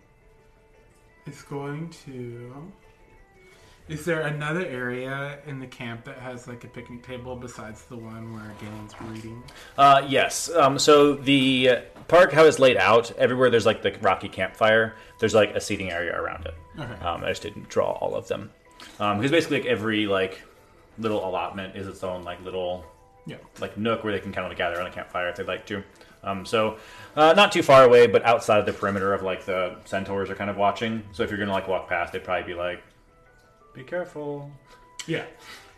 [1.26, 2.54] is going to.
[3.88, 7.96] Is there another area in the camp that has like a picnic table besides the
[7.96, 9.42] one where Galen's reading?
[9.78, 10.50] Uh, yes.
[10.54, 14.96] Um, so the park, how it's laid out, everywhere there's like the rocky campfire.
[15.20, 16.54] There's like a seating area around it.
[16.78, 16.94] Okay.
[17.06, 18.52] Um, I just didn't draw all of them
[19.00, 20.42] um, because basically like every like
[20.98, 22.84] little allotment is its own like little
[23.26, 23.38] Yeah.
[23.62, 25.82] like nook where they can kind of gather on a campfire if they'd like to.
[26.24, 26.78] Um, so
[27.16, 30.36] uh, not too far away, but outside of the perimeter of like the centaurs are
[30.36, 31.04] kind of watching.
[31.12, 32.84] So if you're gonna like walk past, they'd probably be like,
[33.74, 34.52] "Be careful.
[35.06, 35.26] Yeah.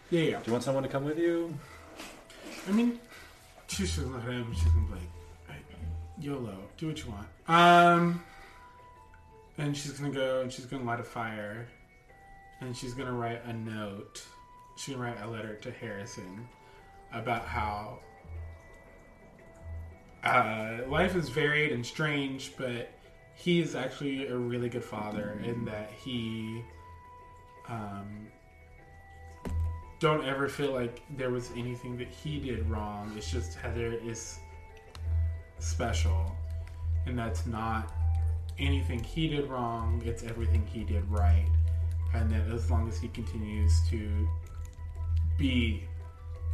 [0.10, 0.38] Yeah, yeah.
[0.38, 1.54] Do you want someone to come with you?"
[2.68, 3.00] I mean,
[3.68, 4.54] she's just look at him.
[4.54, 5.02] She's gonna be like,
[5.48, 5.56] "Hey,
[6.20, 8.24] "YOLO, do what you want." Um,
[9.58, 11.68] and she's gonna go and she's gonna light a fire,
[12.62, 14.24] and she's gonna write a note.
[14.78, 16.48] She's gonna write a letter to Harrison
[17.14, 18.00] about how
[20.24, 22.92] uh, life is varied and strange, but
[23.36, 26.64] he is actually a really good father in that he.
[27.68, 28.28] Um,
[30.00, 33.12] don't ever feel like there was anything that he did wrong.
[33.18, 34.40] It's just Heather is
[35.60, 36.36] special,
[37.06, 37.92] and that's not
[38.58, 40.02] anything he did wrong.
[40.06, 41.48] It's everything he did right,
[42.14, 44.28] and that as long as he continues to
[45.38, 45.84] be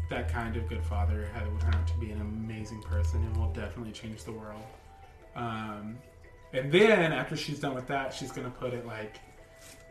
[0.09, 3.35] that kind of good father, Heather will turn out to be an amazing person and
[3.37, 4.61] will definitely change the world.
[5.35, 5.97] Um,
[6.53, 9.17] and then after she's done with that, she's gonna put it like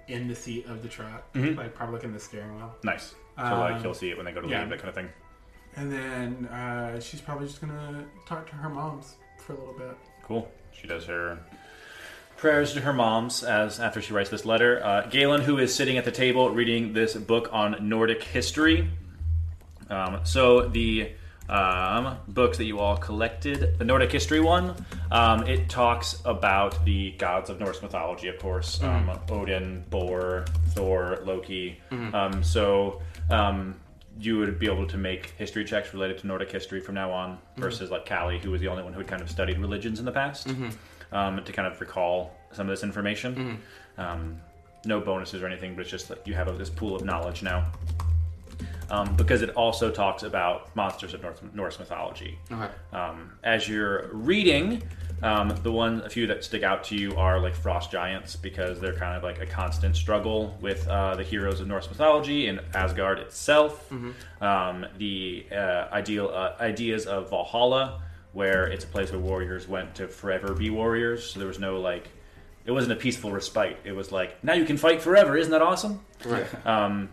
[0.09, 2.75] in the seat of the truck, like probably like in the steering wheel.
[2.85, 3.15] Nice.
[3.37, 4.61] So like Um, he'll see it when they go to yeah.
[4.61, 5.09] leave, that kind of thing.
[5.77, 9.97] And then uh, she's probably just gonna talk to her moms for a little bit.
[10.23, 10.51] Cool.
[10.73, 11.39] She does her
[12.37, 14.85] prayers to her moms as after she writes this letter.
[14.85, 18.89] Uh, Galen, who is sitting at the table reading this book on Nordic history.
[19.91, 21.11] Um, so the
[21.49, 24.75] um, books that you all collected, the Nordic history one,
[25.11, 31.19] um, it talks about the gods of Norse mythology, of course, um, Odin, Bor, Thor,
[31.25, 31.79] Loki.
[32.15, 33.79] Um, so um,
[34.19, 37.39] you would be able to make history checks related to Nordic history from now on,
[37.57, 40.05] versus like Callie, who was the only one who had kind of studied religions in
[40.07, 40.49] the past,
[41.13, 43.61] um, to kind of recall some of this information.
[43.99, 44.41] Um,
[44.87, 47.67] no bonuses or anything, but it's just that you have this pool of knowledge now
[48.91, 52.39] um, because it also talks about monsters of North, Norse mythology.
[52.51, 52.69] Okay.
[52.93, 54.83] Um, as you're reading,
[55.23, 58.81] um, the one, a few that stick out to you are like frost giants because
[58.81, 62.61] they're kind of like a constant struggle with uh, the heroes of Norse mythology and
[62.75, 63.91] Asgard itself.
[64.41, 69.95] Um, the uh, ideal uh, ideas of Valhalla, where it's a place where warriors went
[69.95, 71.31] to forever be warriors.
[71.31, 72.09] So there was no like,
[72.67, 73.79] it wasn't a peaceful respite.
[73.85, 75.37] It was like now you can fight forever.
[75.37, 76.01] Isn't that awesome?
[76.25, 76.67] Right.
[76.67, 77.09] um,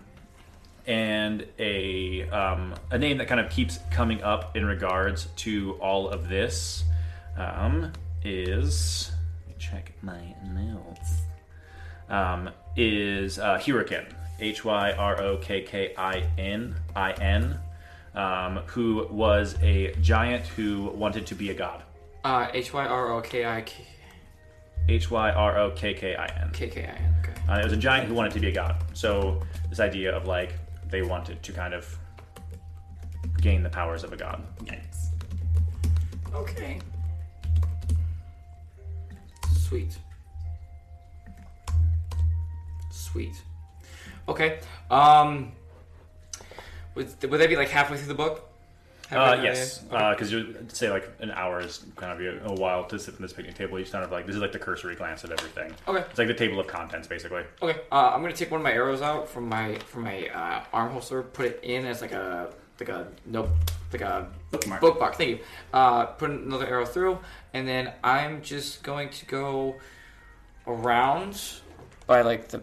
[0.87, 6.09] and a um, a name that kind of keeps coming up in regards to all
[6.09, 6.83] of this
[7.37, 7.91] um,
[8.23, 9.11] is
[9.47, 11.21] let me check my notes
[12.09, 14.05] um, is uh, Hyrrokkin
[14.39, 17.59] H Y R O K K I N I N
[18.15, 21.83] um, who was a giant who wanted to be a god
[22.23, 23.85] Uh, H Y R O K I K
[24.89, 26.49] H Y R O K K I N.
[26.51, 27.15] K K I N.
[27.21, 27.33] Okay.
[27.47, 28.83] Uh, it was a giant who wanted to be a god.
[28.93, 30.53] So this idea of like
[30.91, 31.97] they wanted to kind of
[33.41, 34.43] gain the powers of a god.
[34.65, 35.07] Yikes.
[36.33, 36.79] Okay.
[39.53, 39.97] Sweet.
[42.91, 43.35] Sweet.
[44.27, 44.59] Okay.
[44.89, 45.53] Um.
[46.93, 48.50] Would, would that be like halfway through the book?
[49.11, 52.97] Uh, yes, because you say like an hour is kind of a, a while to
[52.97, 53.79] sit in this picnic table.
[53.79, 55.73] You kind of like this is like the cursory glance at everything.
[55.87, 56.05] Okay.
[56.09, 57.43] It's like the table of contents, basically.
[57.61, 60.63] Okay, uh, I'm gonna take one of my arrows out from my from my uh,
[60.71, 63.49] arm holster, put it in as like a like a nope
[63.91, 64.81] like a Bookmark.
[64.81, 65.15] bookmark.
[65.15, 65.39] Thank you.
[65.73, 67.19] Uh, put another arrow through,
[67.53, 69.75] and then I'm just going to go
[70.67, 71.41] around
[72.07, 72.61] by like the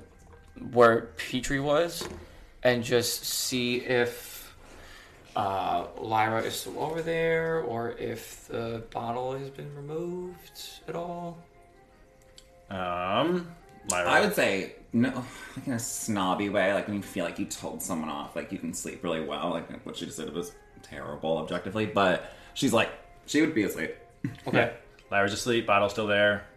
[0.72, 2.08] where Petrie was,
[2.62, 4.37] and just see if
[5.38, 11.38] uh, Lyra is still over there, or if the bottle has been removed at all.
[12.68, 13.48] Um,
[13.88, 14.10] Lyra.
[14.10, 15.24] I would say no,
[15.56, 16.74] like in a snobby way.
[16.74, 19.50] Like when you feel like you told someone off, like you can sleep really well.
[19.50, 20.50] Like what she just did was
[20.82, 22.90] terrible objectively, but she's like
[23.26, 23.94] she would be asleep.
[24.48, 24.74] Okay.
[25.12, 25.68] Lyra's asleep.
[25.68, 26.47] Bottle's still there.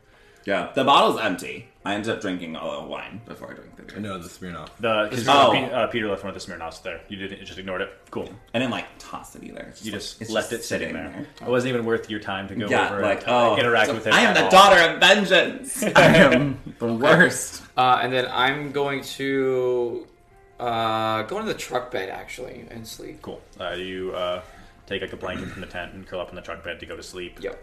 [0.46, 1.68] Yeah, the bottle's empty.
[1.84, 4.70] I ended up drinking a little wine before I drank the beer, No, the Smirnoff.
[4.80, 5.52] The because Oh.
[5.56, 7.02] uh, Peter left one of the Smirnoffs there.
[7.10, 7.92] You didn't you just ignored it.
[8.12, 8.30] Cool.
[8.54, 9.62] I didn't like toss it either.
[9.70, 11.26] It's You like- just it's left just it sitting, there.
[11.42, 13.94] It wasn't even worth your time to go Yeah, over like and oh, interact so
[13.96, 14.14] with it.
[14.14, 14.52] I am at the all.
[14.52, 15.84] daughter of vengeance.
[15.96, 17.64] I am the worst.
[17.76, 20.08] Uh, and then I'm going to
[20.60, 23.22] uh, go into the truck bed actually and sleep.
[23.24, 23.42] Cool.
[23.60, 24.42] Uh, you uh,
[24.86, 26.86] take like a blanket from the tent and curl up in the truck bed to
[26.86, 27.40] go to sleep.
[27.42, 27.60] Yep.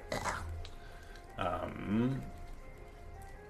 [1.39, 2.21] Um,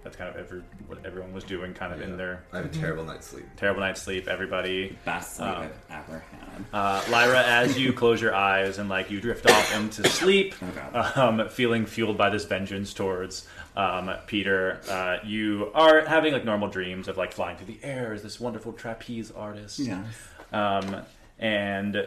[0.08, 2.42] that's kind of every, what everyone was doing, kind of in there.
[2.50, 3.44] I have a terrible night's sleep.
[3.58, 4.26] terrible night's sleep.
[4.26, 4.96] Everybody.
[5.04, 5.56] Best sleep Um,
[5.90, 6.64] I've ever had.
[6.72, 10.98] Uh, Lyra, as you close your eyes and like you drift off into sleep, Okay.
[10.98, 13.46] um, feeling fueled by this vengeance towards
[13.76, 18.14] um, Peter, uh, you are having like normal dreams of like flying through the air
[18.14, 19.78] as this wonderful trapeze artist.
[19.78, 20.06] Yes.
[20.54, 21.02] Um,
[21.38, 22.06] and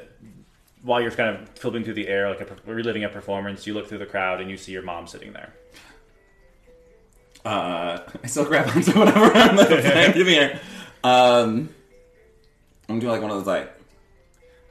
[0.81, 3.87] while you're kind of flipping through the air, like a, reliving a performance, you look
[3.87, 5.53] through the crowd and you see your mom sitting there.
[7.43, 10.59] Uh, I still grab onto whatever I'm like, give me here.
[11.03, 11.69] Um,
[12.87, 13.71] I'm doing like one of those like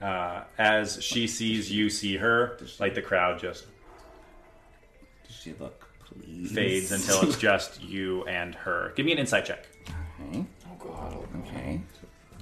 [0.00, 3.66] Uh, as she sees you see her, like the crowd just
[5.26, 6.52] Does she look please?
[6.52, 8.92] fades until it's just you and her.
[8.94, 9.66] Give me an insight check.
[10.30, 10.44] Okay.
[10.66, 11.18] Oh god.
[11.46, 11.80] okay.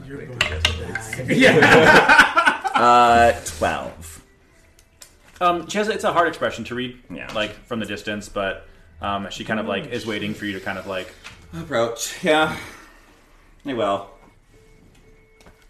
[0.06, 0.48] You're going to
[1.26, 2.24] die.
[2.78, 4.22] Uh, twelve.
[5.40, 7.32] Um, she has it's a hard expression to read, Yeah.
[7.34, 8.68] like from the distance, but
[9.00, 11.12] um, she kind of like is waiting for you to kind of like
[11.58, 12.22] Approach.
[12.24, 12.56] Yeah.
[13.66, 14.10] I will.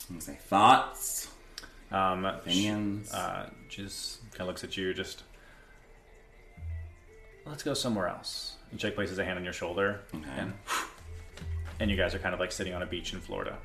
[0.09, 1.29] I'm gonna say thoughts,
[1.93, 2.70] um, she,
[3.12, 5.22] uh, she just kind of looks at you, just
[7.47, 8.57] let's go somewhere else.
[8.70, 10.24] And Jake places a hand on your shoulder, Okay.
[10.37, 10.53] and
[11.81, 13.57] and you guys are kind of like sitting on a beach in Florida.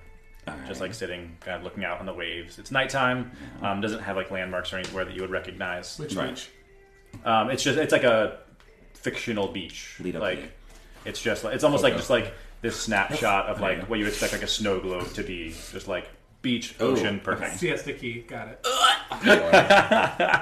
[0.47, 0.67] Alright.
[0.67, 2.59] Just like sitting, kind of looking out on the waves.
[2.59, 3.31] It's nighttime.
[3.61, 5.97] Um, doesn't have like landmarks or anywhere that you would recognize.
[5.97, 6.29] Which Right.
[6.35, 6.49] beach?
[7.23, 8.39] Um, it's just it's like a
[9.03, 9.95] fictional beach.
[9.99, 10.49] Lead up like to you.
[11.05, 11.99] it's just like it's almost like Okay.
[11.99, 15.23] just like this snapshot of like what you would expect like a snow globe to
[15.23, 15.49] be.
[15.71, 16.09] Just like
[16.41, 17.19] beach, Oh, ocean, okay.
[17.23, 17.55] perfect.
[17.59, 18.21] Siesta Key.
[18.27, 18.65] Got it.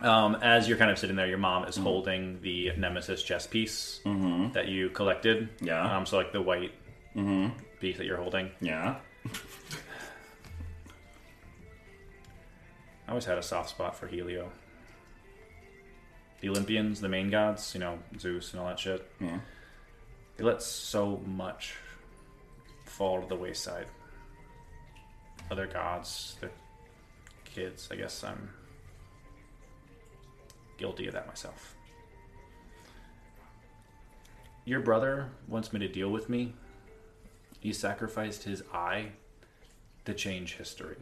[0.00, 4.00] Um, as you're kind of sitting there, your mom is holding the Nemesis chess piece
[4.04, 5.48] that you collected.
[5.60, 5.96] Yeah.
[5.96, 6.72] Um, so like the white
[7.78, 8.50] piece that you're holding.
[8.60, 8.96] yeah.
[13.06, 14.50] I always had a soft spot for Helio.
[16.42, 19.10] The Olympians, the main gods, you know, Zeus and all that shit.
[19.20, 19.38] Yeah.
[20.36, 21.76] They let so much
[22.84, 23.86] fall to the wayside.
[25.50, 26.50] Other gods, the
[27.44, 28.50] kids, I guess I'm
[30.78, 31.76] guilty of that myself.
[34.64, 36.54] Your brother wants me to deal with me.
[37.60, 39.12] He sacrificed his eye
[40.06, 40.96] to change history.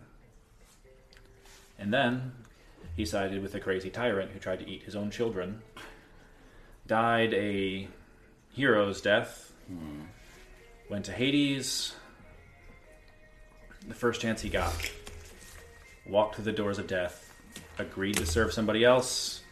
[1.79, 2.33] And then
[2.97, 5.63] he sided with a crazy tyrant who tried to eat his own children,
[6.87, 7.89] died a
[8.53, 9.53] hero's death,
[10.89, 11.95] went to Hades,
[13.87, 14.75] the first chance he got,
[16.07, 17.33] walked through the doors of death,
[17.79, 19.43] agreed to serve somebody else,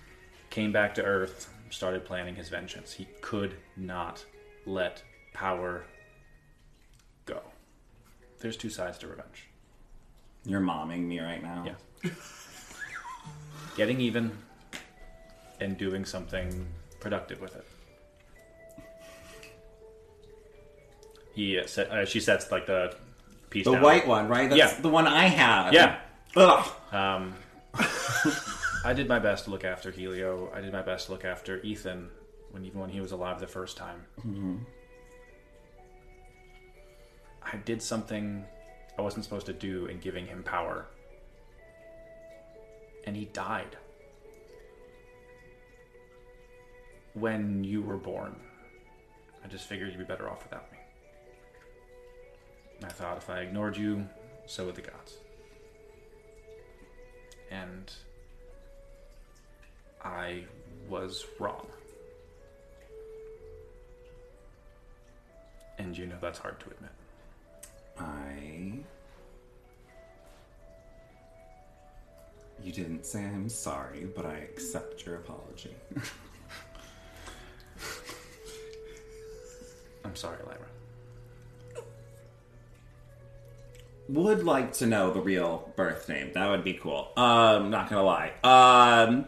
[0.51, 2.93] came back to Earth, started planning his vengeance.
[2.93, 4.24] He could not
[4.66, 5.84] let power
[7.24, 7.41] go.
[8.41, 9.49] There's two sides to revenge.
[10.45, 11.64] You're momming me right now.
[12.05, 12.11] Yeah.
[13.76, 14.36] Getting even
[15.61, 16.66] and doing something
[17.00, 17.64] productive with it.
[21.34, 22.94] He uh, set, uh, she sets like the
[23.50, 23.64] piece.
[23.64, 23.82] The down.
[23.82, 24.48] white one, right?
[24.50, 24.80] That's Yeah.
[24.80, 25.72] the one I have.
[25.72, 26.00] Yeah.
[26.36, 26.68] Ugh.
[26.92, 27.34] Um,
[28.84, 30.50] I did my best to look after Helio.
[30.54, 32.11] I did my best to look after Ethan
[32.50, 34.66] when even when he was alive the first time.
[37.42, 38.44] I did something
[38.98, 40.86] I wasn't supposed to do in giving him power.
[43.09, 43.74] And he died.
[47.14, 48.36] When you were born.
[49.42, 50.76] I just figured you'd be better off without me.
[52.84, 54.06] I thought if I ignored you,
[54.44, 55.16] so would the gods.
[57.50, 57.90] And
[60.04, 60.44] I
[60.86, 61.66] was wrong.
[65.78, 66.90] And you know that's hard to admit.
[67.98, 68.84] I.
[72.62, 75.74] You didn't say I'm sorry, but I accept your apology.
[80.04, 80.59] I'm sorry, Lyra.
[84.09, 86.32] Would like to know the real birth name.
[86.32, 87.11] That would be cool.
[87.16, 88.32] Um, not gonna lie.
[88.42, 89.26] Um,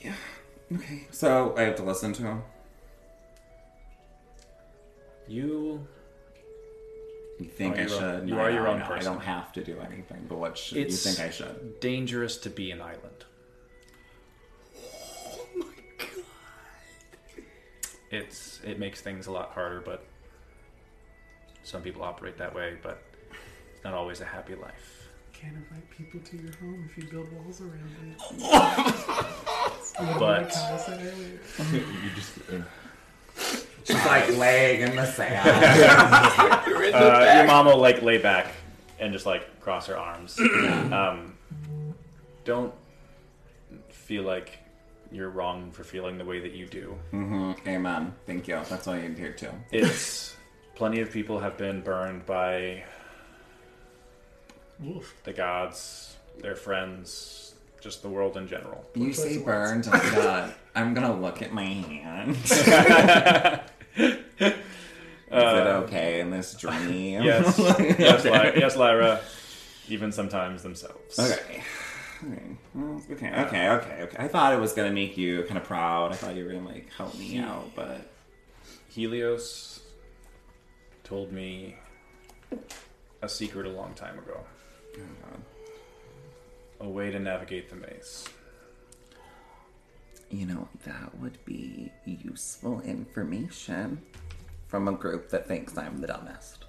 [0.00, 0.14] yeah.
[0.72, 1.06] Okay.
[1.10, 2.42] So I have to listen to him.
[5.26, 5.86] You
[7.38, 8.28] You think are I your own- should?
[8.28, 9.08] you No, are your own no, person.
[9.08, 10.24] I don't have to do anything.
[10.28, 11.80] But what should It's- you think I should?
[11.80, 13.24] dangerous to be an island.
[14.78, 15.64] Oh my
[15.98, 16.24] god!
[18.10, 20.04] It's it makes things a lot harder, but
[21.62, 23.02] some people operate that way, but
[23.74, 25.08] it's not always a happy life.
[25.32, 28.18] Can't invite people to your home if you build walls around it.
[29.98, 31.40] But Kyle said earlier.
[31.72, 32.38] you just.
[32.50, 32.60] Uh,
[33.86, 35.48] She's like laying in the sand.
[36.94, 38.52] uh, your mom will like lay back
[38.98, 40.38] and just like cross her arms.
[40.92, 41.34] um,
[42.44, 42.74] don't
[43.90, 44.58] feel like
[45.12, 46.96] you're wrong for feeling the way that you do.
[47.10, 48.12] hmm Amen.
[48.26, 48.60] Thank you.
[48.68, 49.50] That's all you need here too.
[49.70, 50.34] It's
[50.74, 52.82] plenty of people have been burned by
[54.80, 55.14] Wolf.
[55.24, 58.84] the gods, their friends, just the world in general.
[58.94, 59.86] You say burned.
[59.86, 60.54] Oh my god.
[60.74, 62.36] I'm gonna look at my hand.
[63.96, 64.54] Is it
[65.32, 67.22] uh, okay in this dream?
[67.24, 67.58] Yes,
[67.98, 69.20] yes, Ly- yes, Lyra.
[69.88, 71.18] Even sometimes themselves.
[71.18, 71.62] Okay.
[72.24, 72.42] Okay.
[72.74, 73.28] Well, okay.
[73.30, 73.68] Okay.
[73.68, 74.02] Okay.
[74.02, 74.16] Okay.
[74.18, 76.12] I thought it was gonna make you kind of proud.
[76.12, 78.00] I thought you were gonna like help me out, but
[78.88, 79.80] Helios
[81.04, 81.76] told me
[83.22, 84.40] a secret a long time ago.
[84.96, 85.40] oh god.
[86.80, 88.26] A way to navigate the maze.
[90.30, 94.02] You know that would be useful information
[94.66, 96.64] from a group that thinks I'm the dumbest.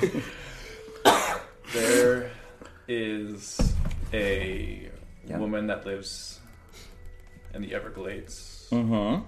[1.72, 2.30] There
[2.86, 3.74] is
[4.12, 4.90] a
[5.26, 5.38] Yeah.
[5.38, 6.38] woman that lives
[7.54, 8.68] in the Everglades.
[8.70, 9.22] Mm-hmm.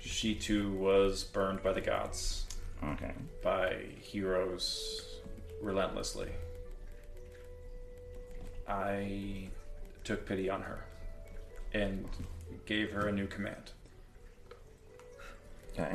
[0.00, 2.46] She too was burned by the gods,
[2.84, 3.12] Okay.
[3.42, 5.20] by heroes
[5.62, 6.30] relentlessly.
[8.68, 9.48] I
[10.04, 10.84] took pity on her
[11.76, 12.08] and
[12.64, 13.72] gave her a new command.
[15.72, 15.94] Okay.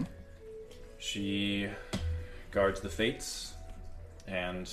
[0.99, 1.67] She
[2.51, 3.53] guards the fates,
[4.27, 4.71] and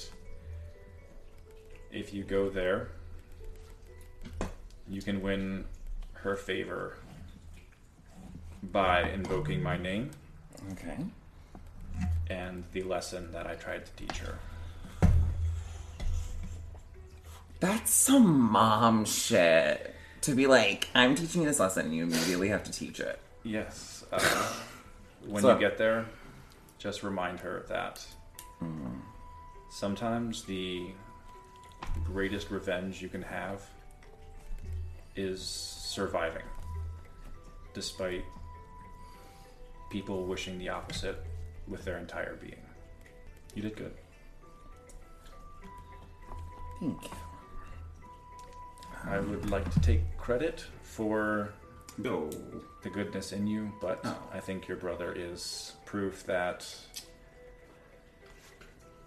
[1.91, 2.91] if you go there,
[4.87, 5.65] you can win
[6.13, 6.97] her favor
[8.73, 10.11] by invoking my name
[10.73, 10.99] Okay.
[12.29, 14.39] and the lesson that I tried to teach her.
[17.61, 19.95] That's some mom shit.
[20.23, 23.19] To be like, I'm teaching you this lesson, and you immediately have to teach it.
[23.45, 24.05] Yes.
[24.13, 24.19] Uh,
[25.27, 26.07] when So- you get there,
[26.79, 28.05] just remind her that
[29.71, 30.87] sometimes the
[32.05, 33.63] greatest revenge you can have
[35.17, 36.43] is surviving,
[37.75, 38.25] despite
[39.91, 41.23] people wishing the opposite
[41.67, 42.61] with their entire being.
[43.55, 43.95] You did good.
[46.81, 47.11] Thank you.
[49.05, 51.53] I would like to take credit for
[51.97, 52.31] No.
[52.83, 54.17] the goodness in you, but Oh.
[54.33, 56.67] I think your brother is proof that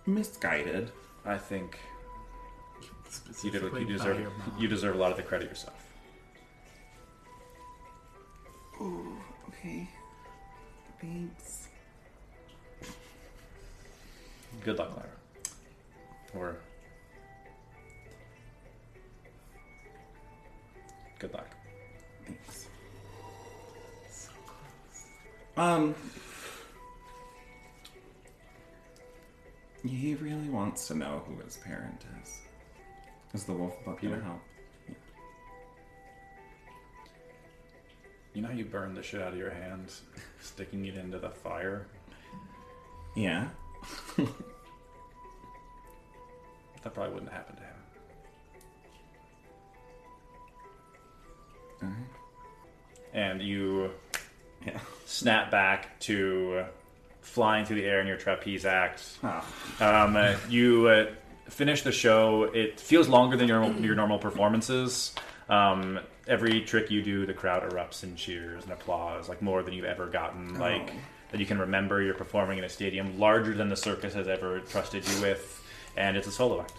[0.05, 0.91] Misguided.
[1.25, 1.77] I think
[3.43, 4.31] you did what you deserve.
[4.57, 5.77] You deserve a lot of the credit yourself.
[8.79, 9.15] Oh
[9.49, 9.87] okay.
[10.99, 11.67] Thanks.
[14.63, 15.09] Good luck, Lyra.
[16.33, 16.57] Or
[21.21, 21.47] good luck.
[22.25, 22.67] Thanks.
[25.55, 25.95] Um.
[29.83, 32.41] He really wants to know who his parent is.
[33.33, 34.17] Is the wolf about Peter?
[34.17, 34.41] to help?
[38.33, 39.91] You know how you burn the shit out of your hand,
[40.39, 41.87] sticking it into the fire.
[43.15, 43.49] Yeah.
[46.83, 47.70] That probably wouldn't happen to him.
[53.13, 53.91] And you
[54.65, 54.79] Yeah.
[55.05, 56.65] snap back to
[57.21, 59.03] flying through the air in your trapeze act.
[59.23, 59.43] Oh.
[59.79, 61.11] Um, uh, you uh,
[61.49, 62.43] finish the show.
[62.43, 65.13] It feels longer than your your normal performances.
[65.49, 69.73] Um, every trick you do, the crowd erupts in cheers and applause, like more than
[69.73, 70.57] you've ever gotten.
[70.59, 70.91] Like
[71.31, 72.01] that you can remember.
[72.01, 75.63] You're performing in a stadium larger than the circus has ever trusted you with,
[75.97, 76.73] and it's a solo act.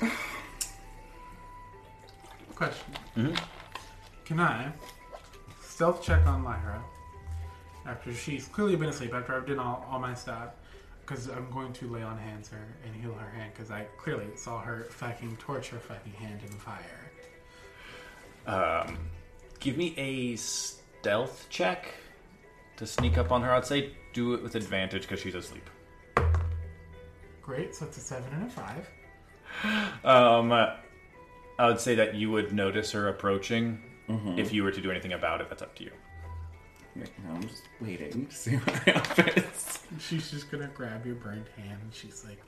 [2.54, 3.36] Question.
[4.24, 4.72] Can I
[5.62, 6.82] stealth check on Lyra
[7.86, 10.54] after she's clearly been asleep, after I've done all, all my stuff?
[11.00, 14.28] Because I'm going to lay on hands her and heal her hand because I clearly
[14.36, 17.10] saw her fucking torture fucking hand in fire.
[18.46, 18.96] Um,
[19.60, 21.94] give me a stealth check
[22.76, 23.52] to sneak up on her.
[23.52, 25.68] I'd say do it with advantage because she's asleep.
[27.42, 28.88] Great, so it's a seven and a five.
[30.02, 33.82] Um, I would say that you would notice her approaching.
[34.08, 35.90] If you were to do anything about it, that's up to you.
[37.28, 39.80] I'm just waiting to see what happens.
[39.98, 42.38] She's just gonna grab your burned hand and she's like,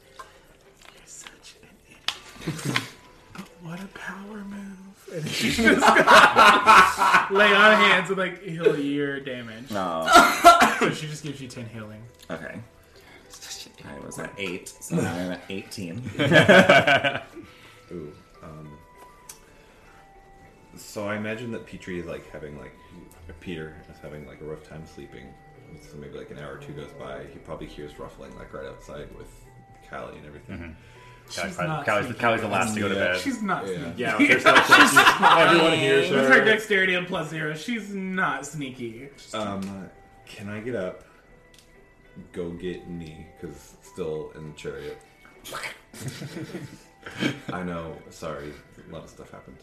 [0.95, 2.81] You're such an idiot.
[3.33, 5.09] but what a power move.
[5.13, 9.71] And she's just gonna lay on hands and like heal your damage.
[9.71, 10.09] No.
[10.79, 12.03] So she just gives you 10 healing.
[12.31, 12.61] Okay.
[13.83, 16.03] I was at eight, so now I'm at eighteen.
[17.93, 18.13] Ooh.
[18.43, 18.76] Um,
[20.79, 22.73] so I imagine that Petrie is like having like
[23.41, 25.27] Peter is having like a rough time sleeping.
[25.91, 27.25] So maybe like an hour or two goes by.
[27.33, 29.29] He probably hears ruffling like right outside with
[29.91, 30.77] Callie and everything.
[31.29, 32.15] She's Callie- not Callie's.
[32.17, 33.19] Callie's the last to go to bed.
[33.19, 33.75] She's not Yeah.
[33.83, 34.03] sneaky.
[34.03, 36.45] yeah, there's no, everyone hears With her her.
[36.45, 39.09] dexterity and plus zero, she's not sneaky.
[39.35, 39.91] Um,
[40.25, 41.03] can I get up?
[42.33, 44.99] Go get Nee because still in the chariot.
[47.53, 47.97] I know.
[48.11, 48.53] Sorry,
[48.89, 49.57] a lot of stuff happened.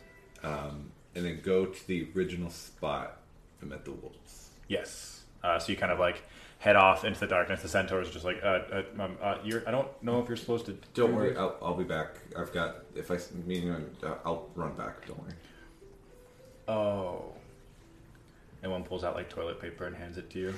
[0.43, 3.19] Um, and then go to the original spot
[3.61, 4.49] I met the wolves.
[4.67, 5.21] Yes.
[5.43, 6.23] Uh, so you kind of like
[6.59, 7.61] head off into the darkness.
[7.61, 9.67] The centaur's are just like, uh, uh, um, uh, you're.
[9.67, 10.77] I don't know if you're supposed to.
[10.93, 11.37] Don't do worry.
[11.37, 12.15] I'll, I'll be back.
[12.37, 13.69] I've got if I mean
[14.03, 15.05] uh, I'll run back.
[15.07, 15.33] Don't worry.
[16.67, 17.25] Oh.
[18.61, 20.53] And one pulls out like toilet paper and hands it to you.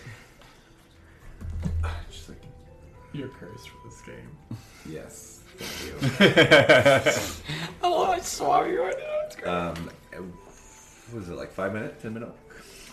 [2.12, 2.42] Just like
[3.14, 4.30] You're cursed for this game.
[4.88, 7.42] yes, thank you.
[7.82, 9.22] Oh, I saw you right now.
[9.26, 9.48] It's great.
[9.48, 9.90] Um,
[11.10, 12.38] what was it like five minutes, ten minutes?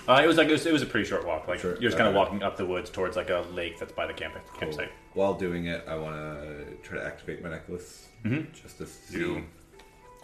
[0.08, 1.46] Uh, it was like it was, it was a pretty short walk.
[1.46, 1.72] Like Sure.
[1.74, 4.12] you're just kind of walking up the woods towards like a lake that's by the
[4.12, 4.90] camp campsite.
[5.14, 8.08] While doing it, I want to try to activate my necklace
[8.52, 9.44] just to see.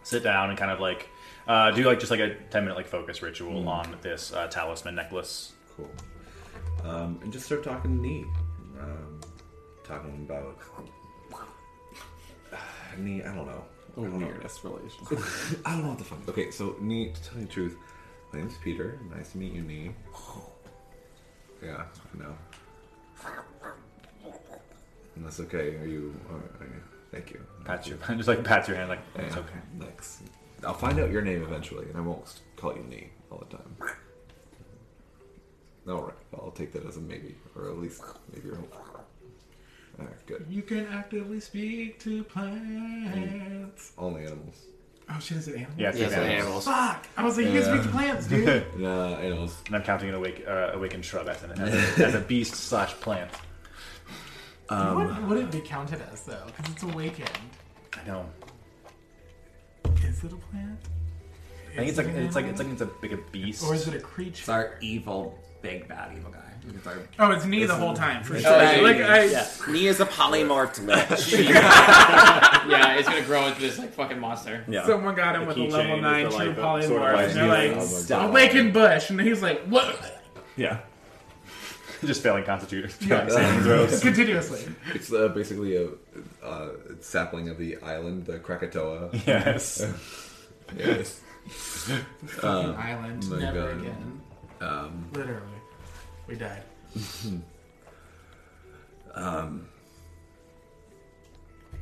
[0.02, 1.08] Sit down and kind of like
[1.46, 4.94] uh, do like just like a ten minute like focus ritual on this uh, talisman
[4.96, 5.52] necklace.
[5.76, 5.90] Cool.
[6.84, 8.24] Um, and just start talking to Nee.
[8.80, 9.20] Um,
[9.84, 10.58] talking about
[12.98, 13.22] Nee.
[13.22, 13.64] I don't know.
[13.98, 15.18] Weirdest relationship.
[15.66, 16.28] I don't know what the fuck.
[16.28, 17.10] Okay, so Nee.
[17.12, 17.76] To tell you the truth,
[18.32, 18.98] my name's Peter.
[19.14, 19.90] Nice to meet you, Nee.
[21.60, 21.82] Yeah,
[22.14, 22.36] I know.
[25.16, 25.74] And that's okay.
[25.76, 26.14] Are you?
[26.30, 27.40] Uh, are you- thank you.
[27.64, 29.58] Pats your just like pat your hand like Yeah, it's okay.
[29.80, 30.22] Thanks.
[30.64, 33.76] I'll find out your name eventually, and I won't call you Nee all the time.
[35.88, 38.02] All right, I'll take that as a maybe, or at least
[38.34, 38.97] maybe a hope.
[39.98, 40.46] All right, good.
[40.48, 43.92] You can actively speak to plants.
[43.98, 44.62] Only animals.
[45.10, 45.78] Oh shit, is it animals?
[45.78, 46.30] Yeah, it's Yes, like that.
[46.30, 46.64] animals.
[46.66, 47.06] Fuck!
[47.16, 48.66] I was like, you can speak to plants, dude.
[48.78, 49.56] Nah, animals.
[49.66, 52.54] And I'm counting an awake, uh, awakened shrub as, an, as, a, as a beast
[52.54, 53.30] slash plant.
[54.68, 56.44] what would it be counted as though?
[56.46, 57.30] Because it's awakened.
[58.00, 58.26] I know.
[60.04, 60.78] Is it a plant?
[61.72, 63.64] I think it's like it's like it's like it's a big a beast.
[63.64, 64.40] Or is it a creature?
[64.40, 66.47] It's our evil, big bad evil guy.
[66.74, 68.50] It's our, Oh, it's me the whole time for sure.
[68.50, 68.82] right.
[68.82, 69.46] Like I, Yeah.
[69.70, 71.32] he is a polymorphed lich.
[71.50, 74.64] yeah, it's gonna grow into this like fucking monster.
[74.68, 74.86] yeah.
[74.86, 77.08] someone got him with a keychain level is nine the, true like, uh, sort of
[77.08, 78.28] polymorph, like and they're like, Oh my God.
[78.30, 80.20] awakened bush, and he's like, what?
[80.56, 80.80] yeah.
[82.04, 82.90] Just failing constitution.
[83.08, 83.26] Yeah.
[83.28, 84.00] saving throws.
[84.00, 84.60] Continuously.
[84.94, 85.88] It's uh, basically a
[86.46, 86.68] uh,
[87.00, 89.10] sapling of the island, the Krakatoa.
[89.26, 89.84] yes.
[90.76, 91.20] yes.
[91.48, 93.80] Fucking island, my never God.
[93.80, 94.20] again.
[94.60, 95.42] Um, Literally,
[96.28, 96.62] we died.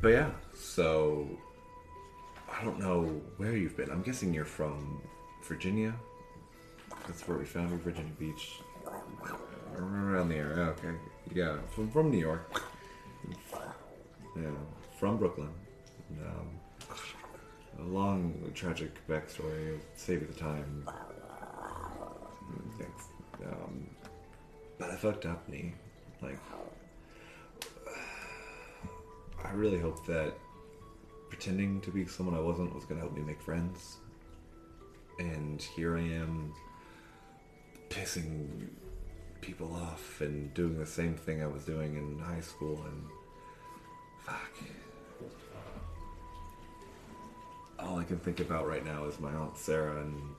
[0.00, 1.28] but yeah, so
[2.50, 3.90] I don't know where you've been.
[3.90, 5.02] I'm guessing you're from
[5.42, 5.94] Virginia.
[7.06, 8.60] That's where we found you, Virginia Beach.
[9.76, 10.74] Around the area.
[10.78, 10.94] Okay.
[11.34, 12.62] Yeah, from, from New York.
[14.36, 14.50] Yeah,
[14.98, 15.50] from Brooklyn.
[16.20, 16.48] Um,
[17.78, 19.78] a long, tragic backstory.
[19.96, 20.88] Save you the time.
[24.96, 25.74] I fucked up, me.
[26.22, 26.38] Like,
[29.44, 30.32] I really hope that
[31.28, 33.98] pretending to be someone I wasn't was gonna help me make friends.
[35.18, 36.54] And here I am,
[37.90, 38.68] pissing
[39.42, 43.04] people off and doing the same thing I was doing in high school and
[44.24, 44.52] fuck.
[47.78, 50.34] All I can think about right now is my aunt Sarah and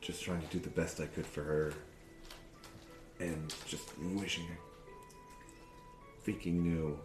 [0.00, 1.72] just trying to do the best I could for her
[3.22, 4.56] and just wishing I
[6.28, 6.98] freaking knew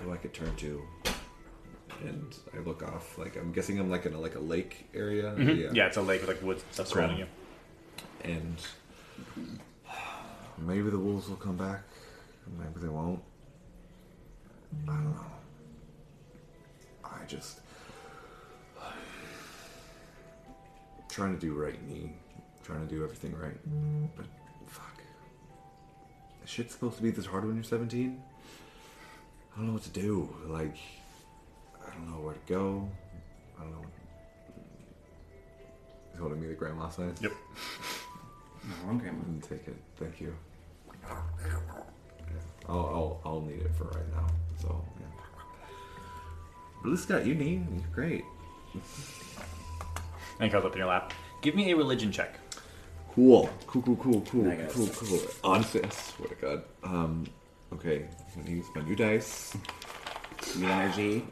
[0.00, 0.82] who I could turn to.
[2.02, 5.32] And I look off, like I'm guessing I'm like in a like a lake area.
[5.32, 5.74] Mm-hmm.
[5.74, 5.86] Yeah.
[5.86, 7.26] it's a lake with like woods stuff surrounding you.
[8.24, 8.56] and
[10.58, 11.82] maybe the wolves will come back,
[12.58, 13.22] maybe they won't.
[14.88, 15.26] I don't know.
[17.04, 17.60] I just
[21.08, 22.12] trying to do right, me,
[22.64, 23.56] trying to do everything right,
[24.16, 24.26] but
[26.46, 28.22] shit's supposed to be this hard when you're 17.
[29.52, 30.28] I don't know what to do.
[30.46, 30.76] Like,
[31.86, 32.88] I don't know where to go.
[33.58, 33.86] I don't know.
[36.10, 37.14] He's holding me the grandma sign.
[37.20, 37.32] Yep.
[38.86, 39.08] Oh, okay.
[39.08, 39.76] And take it.
[39.96, 40.34] Thank you.
[41.02, 41.16] Yeah.
[42.68, 44.26] I'll, I'll I'll need it for right now.
[44.60, 45.06] So yeah.
[46.82, 47.66] Blue Scott, you need.
[47.70, 48.24] You're great.
[50.40, 51.12] And it comes up in your lap.
[51.42, 52.40] Give me a religion check.
[53.14, 53.48] Cool.
[53.66, 53.82] Cool.
[53.82, 53.96] Cool.
[53.96, 54.20] Cool.
[54.22, 54.50] Cool.
[54.50, 54.88] I got Cool.
[54.88, 55.20] Cool.
[55.44, 56.62] Honestly, I swear to God.
[56.82, 57.26] Um.
[57.72, 58.06] Okay.
[58.36, 59.56] I'm gonna use my new dice.
[60.56, 61.24] New energy.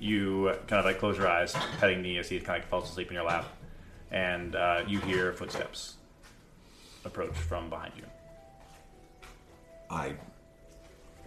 [0.00, 3.08] You kind of like close your eyes, petting Nee as he kind of falls asleep
[3.08, 3.44] in your lap,
[4.10, 5.96] and uh, you hear footsteps
[7.04, 8.04] approach from behind you.
[9.90, 10.14] I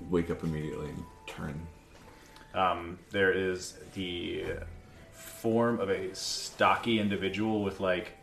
[0.09, 1.67] wake up immediately and turn.
[2.53, 4.45] Um, there is the
[5.43, 8.13] form of a stocky individual with like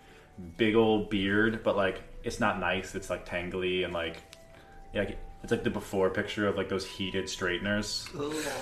[0.57, 2.95] big old beard, but like it's not nice.
[2.95, 4.17] It's like tangly and like
[4.93, 8.07] yeah, like, it's like the before picture of like those heated straighteners.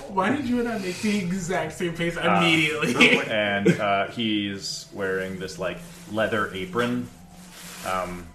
[0.09, 3.21] Why did you and I make the exact same face Uh, immediately?
[3.29, 5.79] and uh, he's wearing this like
[6.13, 7.09] leather apron,
[7.87, 8.27] um,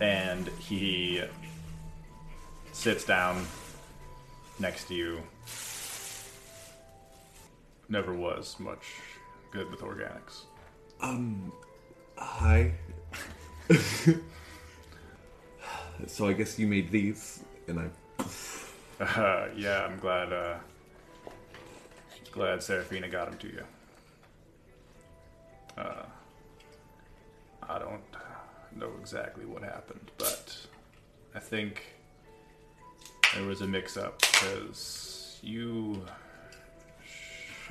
[0.00, 1.22] and he
[2.72, 3.46] sits down
[4.58, 5.22] next to you.
[7.88, 8.94] Never was much
[9.52, 10.46] good with organics.
[11.00, 11.52] Um.
[12.16, 12.72] Hi.
[16.06, 17.90] so I guess you made these, and I.
[19.00, 20.32] Uh, yeah, I'm glad.
[20.32, 20.54] Uh,
[22.32, 23.64] glad Seraphina got them to you.
[25.76, 26.04] Uh,
[27.68, 28.02] I don't
[28.76, 30.56] know exactly what happened, but
[31.34, 31.82] I think
[33.34, 36.04] there was a mix-up because you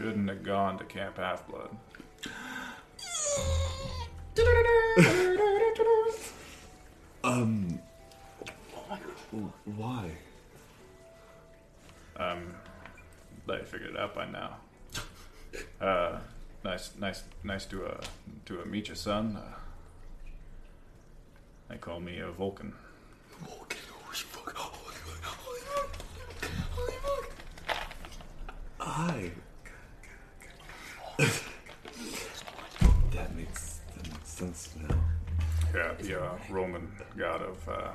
[0.02, 1.70] shouldn't have gone to Camp Half Blood.
[7.24, 7.80] Um.
[9.66, 10.12] Why?
[12.18, 12.56] Um,
[13.48, 14.58] I figured it out by now.
[15.82, 16.20] Uh,
[16.64, 18.00] nice, nice, nice to uh
[18.46, 19.36] to uh, meet your son.
[19.36, 19.58] Uh,
[21.68, 22.74] they call me a Vulcan.
[23.42, 24.56] Vulcan, holy fuck!
[24.56, 25.26] Holy fuck!
[26.72, 26.94] Holy
[28.80, 29.32] Hi.
[29.32, 29.51] that
[34.42, 34.70] that makes sense.
[35.74, 37.92] Yeah, the uh, Roman god of uh,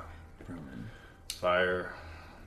[1.33, 1.93] fire,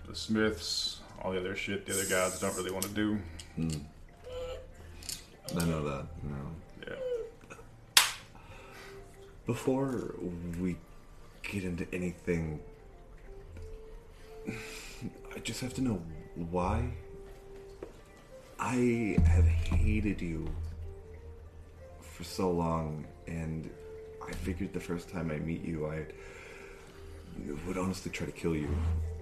[0.09, 3.19] the Smiths, all the other shit the other gods don't really want to do.
[3.59, 3.63] I
[5.65, 6.07] know that.
[6.23, 6.51] You know.
[6.89, 6.95] Yeah.
[9.47, 10.15] Before
[10.61, 10.77] we
[11.43, 12.61] get into anything,
[14.49, 16.01] I just have to know
[16.35, 16.91] why.
[18.59, 20.49] I have hated you
[22.01, 23.71] for so long, and
[24.27, 26.05] I figured the first time I meet you, I
[27.67, 28.69] would honestly try to kill you.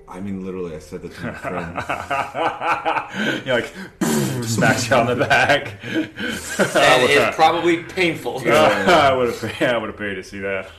[0.09, 1.35] I mean, literally, I said that to my
[3.13, 3.47] friends.
[3.47, 3.73] You're like
[4.45, 5.79] smacks you on the back.
[5.85, 8.41] And it's probably painful.
[8.49, 10.71] I would have paid, I would have paid to see that.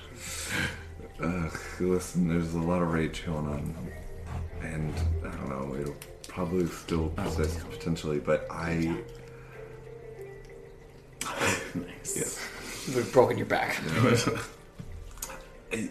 [1.22, 3.92] Ugh, listen, there's a lot of rage going on,
[4.62, 5.96] and I don't know, it'll
[6.28, 8.98] probably still oh, persist potentially, but I.
[12.04, 12.40] Yes.
[12.88, 13.82] We've broken your back.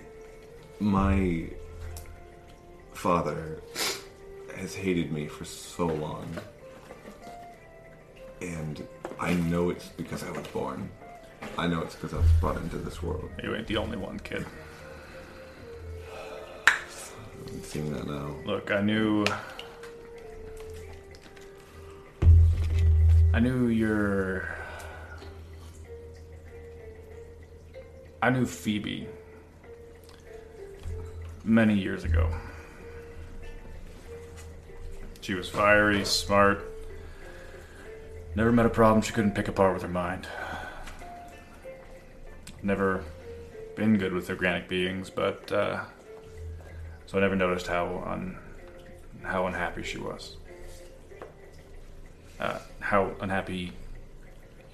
[0.80, 1.49] My
[2.93, 3.61] father
[4.57, 6.26] has hated me for so long,
[8.41, 8.86] and
[9.20, 10.89] I know it's because I was born.
[11.57, 13.28] I know it's because I was brought into this world.
[13.43, 14.47] You ain't the only one, kid.
[17.47, 18.34] I'm seeing that now.
[18.45, 19.24] Look, I knew.
[23.32, 24.58] I knew your.
[28.21, 29.07] I knew Phoebe
[31.45, 32.33] many years ago.
[35.21, 36.64] She was fiery, smart.
[38.35, 40.27] Never met a problem she couldn't pick apart with her mind.
[42.62, 43.05] never
[43.77, 45.85] been good with organic beings, but uh,
[47.07, 48.37] so I never noticed how un,
[49.23, 50.37] how unhappy she was.
[52.41, 53.73] Uh, how unhappy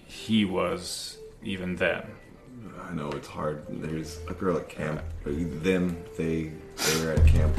[0.07, 2.07] he was even then.
[2.89, 3.65] I know it's hard.
[3.69, 5.03] There's a girl at camp.
[5.25, 7.57] Them, they, they were at camp.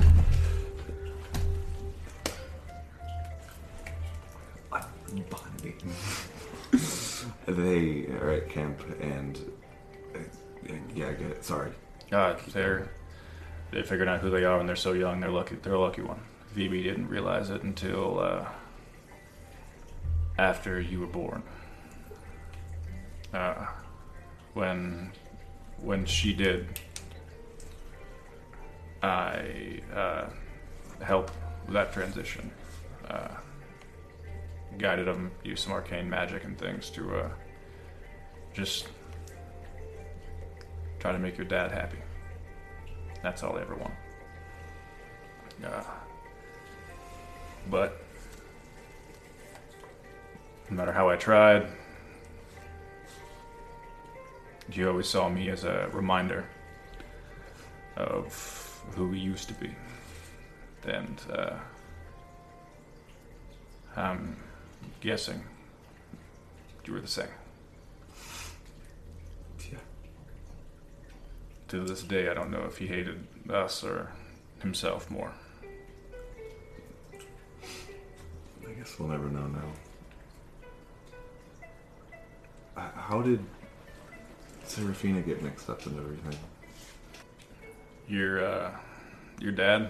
[7.47, 9.39] They are at camp, and
[10.15, 10.19] uh,
[10.95, 11.45] yeah, I get it.
[11.45, 11.71] Sorry.
[12.11, 12.89] Uh, they're
[13.71, 15.19] they figured out who they are when they're so young.
[15.19, 15.55] They're lucky.
[15.55, 16.21] They're a lucky one.
[16.53, 18.45] Phoebe didn't realize it until uh,
[20.37, 21.43] after you were born.
[23.33, 23.65] Uh,
[24.55, 25.11] when
[25.81, 26.79] when she did,
[29.03, 30.25] I uh,
[31.03, 31.33] helped
[31.69, 32.49] that transition.
[33.07, 33.27] Uh,
[34.79, 37.29] guided them, used some arcane magic and things to uh,
[38.53, 38.87] just
[40.99, 41.99] try to make your dad happy.
[43.21, 43.93] That's all I ever want.
[45.63, 45.83] Uh,
[47.69, 48.01] but
[50.69, 51.67] no matter how I tried,
[54.71, 56.45] you always saw me as a reminder
[57.95, 59.71] of who we used to be.
[60.85, 61.55] And uh,
[63.95, 64.37] I'm
[65.01, 65.43] guessing
[66.85, 67.27] you were the same.
[69.71, 69.77] Yeah.
[71.69, 74.11] To this day, I don't know if he hated us or
[74.59, 75.33] himself more.
[78.67, 79.71] I guess we'll never know now.
[82.75, 83.39] How did
[84.67, 86.37] Seraphina get mixed up in everything?
[88.07, 88.71] Your uh,
[89.39, 89.89] your dad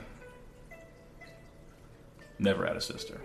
[2.40, 3.22] never had a sister.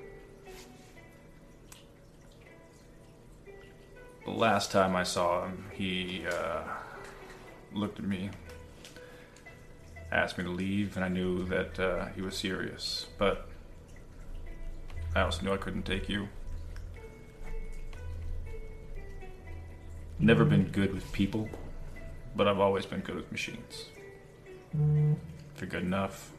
[4.25, 6.63] The last time I saw him, he uh,
[7.73, 8.31] looked at me,
[10.13, 13.07] asked me to leave, and I knew that uh, he was serious.
[13.19, 13.49] But
[15.15, 16.29] I also knew I couldn't take you.
[20.21, 21.49] Never been good with people,
[22.37, 23.87] but I've always been good with machines.
[25.55, 26.31] If you're good enough,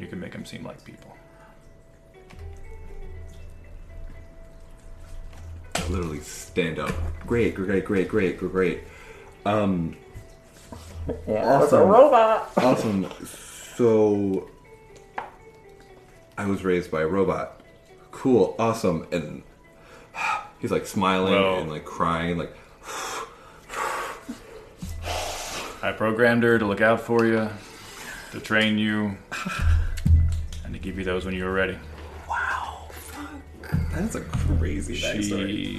[0.00, 1.16] you can make them seem like people.
[5.76, 6.92] I literally stand up.
[7.26, 8.80] Great, great, great, great, great, great.
[9.46, 9.96] Um,
[11.28, 11.88] awesome.
[11.88, 12.50] robot.
[12.56, 13.06] Awesome.
[13.76, 14.50] So,
[16.36, 17.60] I was raised by a robot.
[18.10, 19.44] Cool, awesome, and
[20.58, 22.52] he's like smiling Well- and like crying, like
[25.80, 27.48] I programmed her to look out for you,
[28.32, 29.16] to train you,
[30.64, 31.78] and to give you those when you were ready.
[32.28, 32.88] Wow.
[32.90, 33.90] Fuck.
[33.92, 35.78] That's a crazy backstory.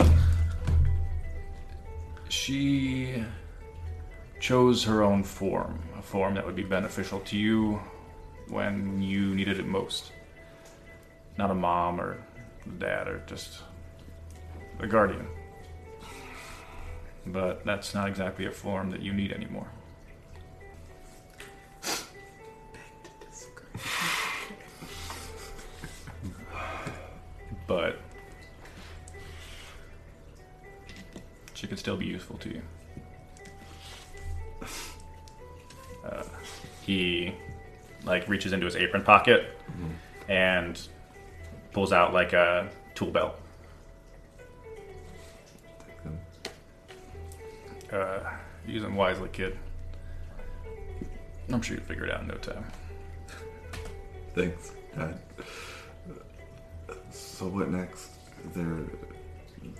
[2.29, 3.23] She she
[4.39, 7.81] chose her own form, a form that would be beneficial to you
[8.47, 10.13] when you needed it most.
[11.37, 12.17] Not a mom or
[12.65, 13.63] a dad or just
[14.79, 15.27] a guardian.
[17.25, 19.67] But that's not exactly a form that you need anymore.
[27.69, 27.99] But
[31.53, 32.61] she could still be useful to you.
[36.03, 36.23] Uh,
[36.81, 37.31] he
[38.03, 39.55] like reaches into his apron pocket
[40.27, 40.81] and
[41.71, 43.39] pulls out like a tool belt.
[47.93, 48.19] Uh,
[48.65, 49.55] use them wisely, kid.
[51.53, 52.65] I'm sure you'll figure it out in no time.
[54.33, 55.19] Thanks, Dad.
[57.39, 58.09] So what next?
[58.53, 58.65] There,
[59.63, 59.71] you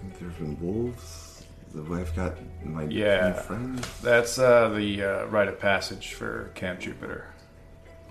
[0.00, 1.44] think there's been wolves.
[1.74, 2.34] The wife got
[2.64, 3.30] my Yeah.
[3.30, 3.78] new friend.
[4.04, 7.26] That's uh, the uh, rite of passage for Camp Jupiter.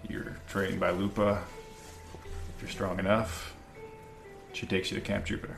[0.10, 1.42] You're trained by Lupa.
[2.58, 3.56] If you're strong enough,
[4.52, 5.56] she takes you to Camp Jupiter.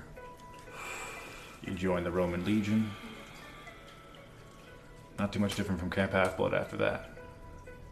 [1.65, 2.91] You join the Roman Legion.
[5.17, 7.09] Not too much different from Camp Half Blood after that.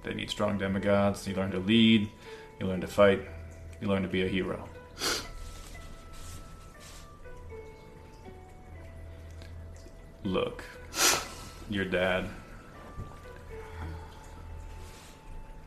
[0.04, 1.28] They need strong demigods.
[1.28, 2.12] You learn to lead.
[2.60, 3.28] You learn to fight.
[3.82, 4.70] You learn to be a hero.
[10.26, 10.64] Look,
[11.70, 12.28] your dad.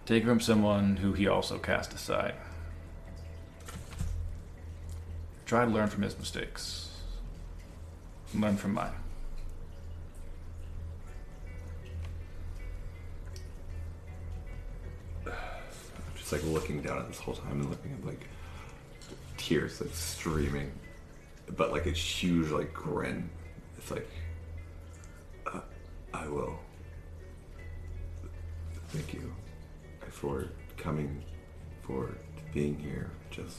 [0.04, 2.34] Take from someone who he also cast aside.
[5.46, 6.90] Try to learn from his mistakes.
[8.34, 8.90] Learn from mine.
[15.24, 15.32] I'm
[16.16, 18.26] just like looking down at this whole time and looking at like
[19.36, 20.72] tears like streaming,
[21.56, 23.30] but like a huge like grin.
[23.76, 24.10] It's like
[26.12, 26.58] I will.
[28.88, 29.32] Thank you
[30.10, 31.22] for coming,
[31.82, 32.16] for
[32.54, 33.10] being here.
[33.30, 33.58] Just.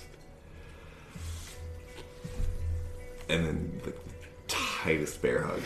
[3.30, 3.94] And then the
[4.48, 5.62] tightest bear hug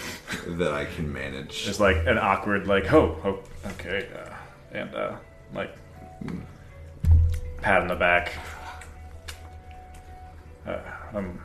[0.58, 1.64] that I can manage.
[1.64, 4.34] Just like an awkward, like, oh, oh okay, uh,
[4.74, 5.16] and uh,
[5.54, 5.76] like
[7.62, 8.34] pat on the back.
[10.68, 10.80] Uh,
[11.14, 11.42] I'm,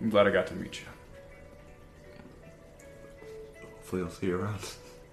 [0.00, 0.86] I'm glad I got to meet you.
[3.90, 4.60] Hopefully, I'll see you around.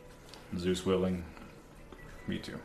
[0.60, 1.24] Zeus willing,
[2.28, 2.60] me too.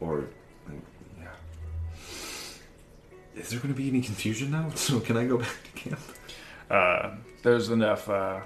[0.00, 0.24] Or,
[1.20, 1.28] yeah.
[3.36, 4.70] Is there going to be any confusion now?
[4.74, 6.00] So can I go back to camp?
[6.68, 7.10] Uh,
[7.44, 8.40] there's enough uh,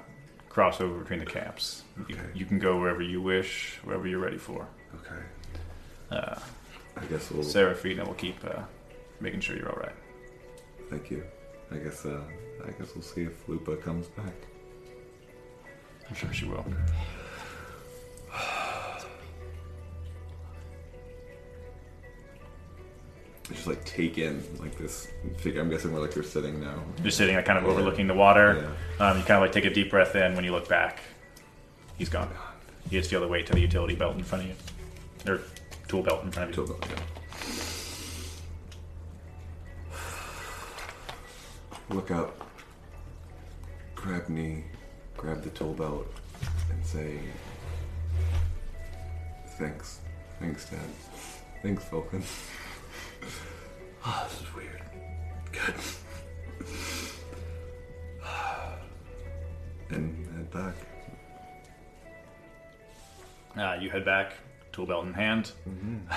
[0.51, 1.85] crossover between the camps.
[2.07, 2.23] You, Okay.
[2.35, 4.69] you can go wherever you wish, wherever you're ready for.
[4.97, 5.23] Okay.
[6.11, 6.39] Uh,
[6.99, 7.45] I guess we'll.
[7.45, 8.61] Seraphina will keep uh,
[9.21, 9.95] making sure you're all right.
[10.91, 11.25] Thank you.
[11.71, 12.05] I guess.
[12.07, 12.21] Uh,
[12.65, 14.35] I guess we'll see if Lupa comes back.
[16.09, 16.65] I'm sure she will.
[23.49, 25.09] Just like take in like this
[25.39, 25.61] figure.
[25.61, 26.83] I'm guessing we're like we're sitting now.
[27.03, 28.75] You're sitting, like, kind of overlooking the water.
[28.99, 29.07] Yeah.
[29.07, 30.35] Um, you kind of like take a deep breath in.
[30.35, 31.01] When you look back,
[31.97, 32.29] he's gone.
[32.91, 35.41] You just feel the weight to the utility belt in front of you, or
[35.89, 36.67] tool belt in front of you.
[36.67, 37.03] Tool belt, yeah.
[41.91, 42.49] Look up.
[43.95, 44.65] Grab Nee.
[45.17, 46.07] Grab the tool belt,
[46.71, 47.19] and say,
[49.59, 50.01] "Thanks,
[50.39, 50.81] thanks, Dad.
[51.63, 52.23] Thanks, Vulcan."
[54.05, 54.83] oh, this is weird.
[55.53, 55.75] Good.
[59.91, 60.75] and head back.
[63.57, 64.35] Uh, you head back,
[64.73, 65.53] tool belt in hand.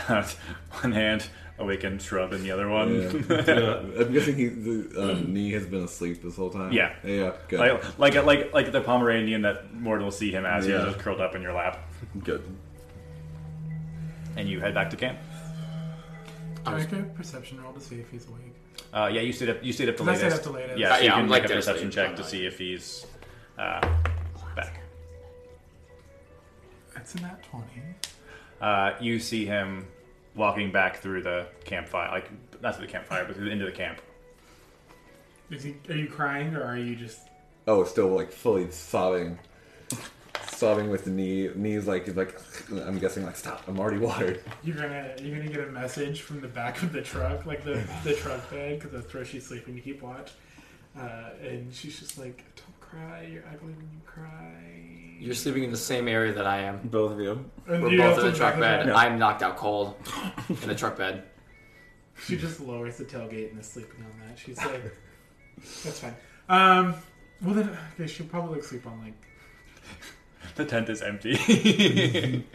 [0.81, 1.29] one hand,
[1.59, 2.89] awakened shrub in the other one.
[3.29, 4.01] Yeah.
[4.01, 6.71] I'm guessing he, the um, Nee has been asleep this whole time.
[6.71, 6.95] Yeah.
[7.03, 10.77] yeah, good, like, like like like the Pomeranian that Mort will see him as Yeah.
[10.77, 11.79] he's just curled up in your lap,
[12.23, 12.43] good.
[14.37, 15.19] and you head back to camp.
[16.65, 18.53] I make a perception roll to see if he's awake?
[18.93, 19.63] Uh, yeah, you stayed up.
[19.63, 20.25] You stayed up the I latest.
[20.25, 20.79] stayed up the latest.
[20.79, 22.05] Yeah, so yeah, you can I'm make like a perception asleep.
[22.05, 23.05] check I'm to see if he's
[23.57, 23.81] uh,
[24.55, 24.79] back.
[26.95, 27.81] It's in that twenty.
[28.61, 29.87] Uh, you see him
[30.39, 32.31] walking back through the campfire, like
[32.61, 34.01] not through the campfire, but into the camp.
[35.51, 35.75] Is he?
[35.89, 37.19] Are you crying or are you just?
[37.67, 39.37] Oh, still like fully sobbing,
[40.47, 41.49] sobbing with the Nee.
[41.55, 42.39] Nee's like he's like.
[42.71, 43.63] I'm guessing like stop.
[43.67, 44.43] I'm already watered.
[44.63, 47.83] You're gonna you're gonna get a message from the back of the truck, like the
[48.03, 49.75] the truck bed, because that's where she's sleeping.
[49.75, 50.31] You keep watch,
[50.97, 53.27] uh, and she's just like, "Don't cry.
[53.31, 54.88] You're ugly when you cry."
[55.19, 56.79] You're sleeping in the same area that I am.
[56.85, 57.49] Both of you.
[57.67, 58.89] And We're you both also in the truck back bed.
[58.89, 59.95] of I'm knocked out cold
[60.49, 61.23] in the truck bed.
[62.25, 64.39] She just lowers the tailgate and is sleeping on that.
[64.39, 64.81] She's like,
[65.83, 66.15] "That's fine."
[66.49, 66.95] Um,
[67.41, 69.13] well then, okay, she'll probably like sleep on like.
[70.55, 71.35] The tent is empty.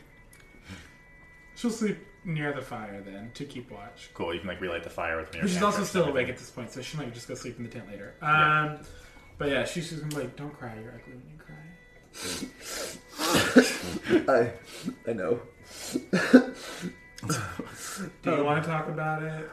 [1.57, 4.11] She'll sleep near the fire then to keep watch.
[4.15, 4.33] cool.
[4.35, 5.41] You can like relight the fire with me.
[5.43, 7.71] She's also still awake at this point, so she might just go sleep in the
[7.71, 8.15] tent later.
[8.21, 8.77] Um, Yeah.
[9.39, 10.75] but yeah, she's just gonna be like, "Don't cry.
[10.83, 11.44] You're ugly when you cry."
[14.29, 14.53] I,
[15.07, 15.41] I know.
[18.23, 19.51] Do you want to talk about it?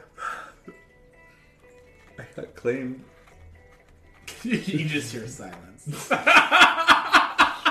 [2.19, 3.03] I got claimed.
[4.43, 5.85] you just hear silence.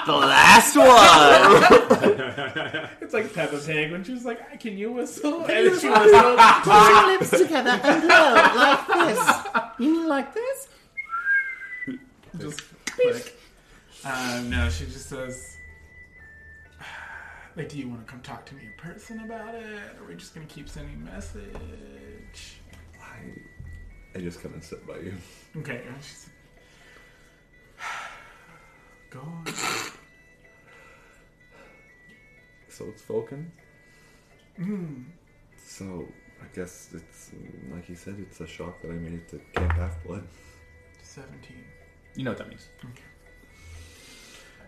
[0.06, 2.86] The last one.
[3.00, 6.12] It's like Peppa Pig when she was like, "Can you whistle?" And then she whistled.
[6.12, 9.18] your lips together and blow like this.
[9.80, 10.68] You mean like this?
[12.38, 13.34] just click.
[14.04, 15.56] Um, no, she just says,
[17.56, 19.64] "Like, do you want to come talk to me in person about it,
[19.98, 22.56] or are we just gonna keep sending message?"
[23.02, 25.14] I, I just come and sit by you.
[25.58, 26.30] Okay, and she's
[29.10, 29.46] go on.
[32.68, 33.52] So it's Vulcan.
[34.58, 35.04] Mm.
[35.62, 36.06] So
[36.40, 37.30] I guess it's
[37.70, 38.16] like you said.
[38.18, 40.26] It's a shock that I made it to Camp Half Blood.
[41.02, 41.64] Seventeen.
[42.14, 42.68] You know what that means.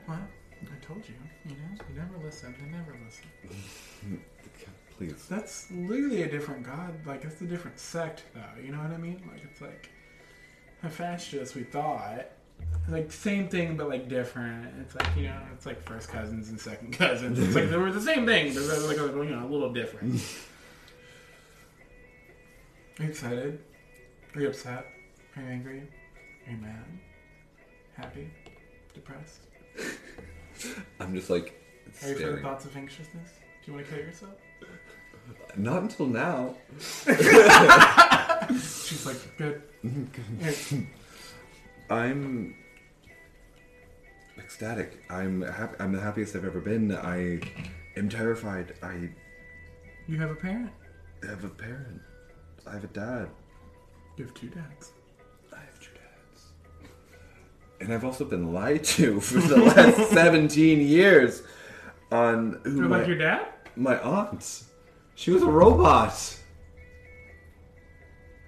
[0.09, 0.19] Well,
[0.63, 1.15] I told you.
[1.45, 2.55] You know, you never listen.
[2.61, 4.23] They never listen.
[4.97, 5.27] Please.
[5.29, 6.95] That's literally a different god.
[7.07, 8.63] Like it's a different sect, though.
[8.63, 9.23] You know what I mean?
[9.31, 9.91] Like it's like
[10.83, 11.55] Hephaestus.
[11.55, 12.31] We thought
[12.89, 14.75] like same thing, but like different.
[14.81, 17.39] It's like you know, it's like first cousins and second cousins.
[17.39, 20.21] It's like they were the same thing, but they're like you know a little different.
[22.99, 23.59] Are you excited?
[24.35, 24.87] Are you upset?
[25.37, 25.89] Are you angry?
[26.47, 26.85] Are you mad?
[27.97, 28.31] Happy?
[28.93, 29.41] Depressed?
[31.01, 31.61] I'm just like
[32.03, 33.31] Are you feeling thoughts of anxiousness?
[33.65, 34.33] Do you want to kill yourself?
[35.57, 36.57] Not until now.
[38.51, 39.63] She's like, good.
[41.91, 42.57] I'm
[44.39, 45.03] ecstatic.
[45.11, 45.77] I'm happy.
[45.79, 46.93] I'm the happiest I've ever been.
[46.95, 47.41] I
[47.97, 48.75] am terrified.
[48.83, 49.11] I
[50.09, 50.71] You have a parent.
[51.23, 52.01] I have a parent.
[52.67, 53.29] I have a dad.
[54.17, 54.93] You have two dads.
[57.83, 61.43] And I've also been lied to for the last 17 years
[62.11, 63.47] on who my, like your dad?
[63.77, 64.65] my aunt.
[65.15, 66.39] She was a robot.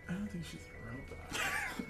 [0.09, 1.41] I don't think she's a robot.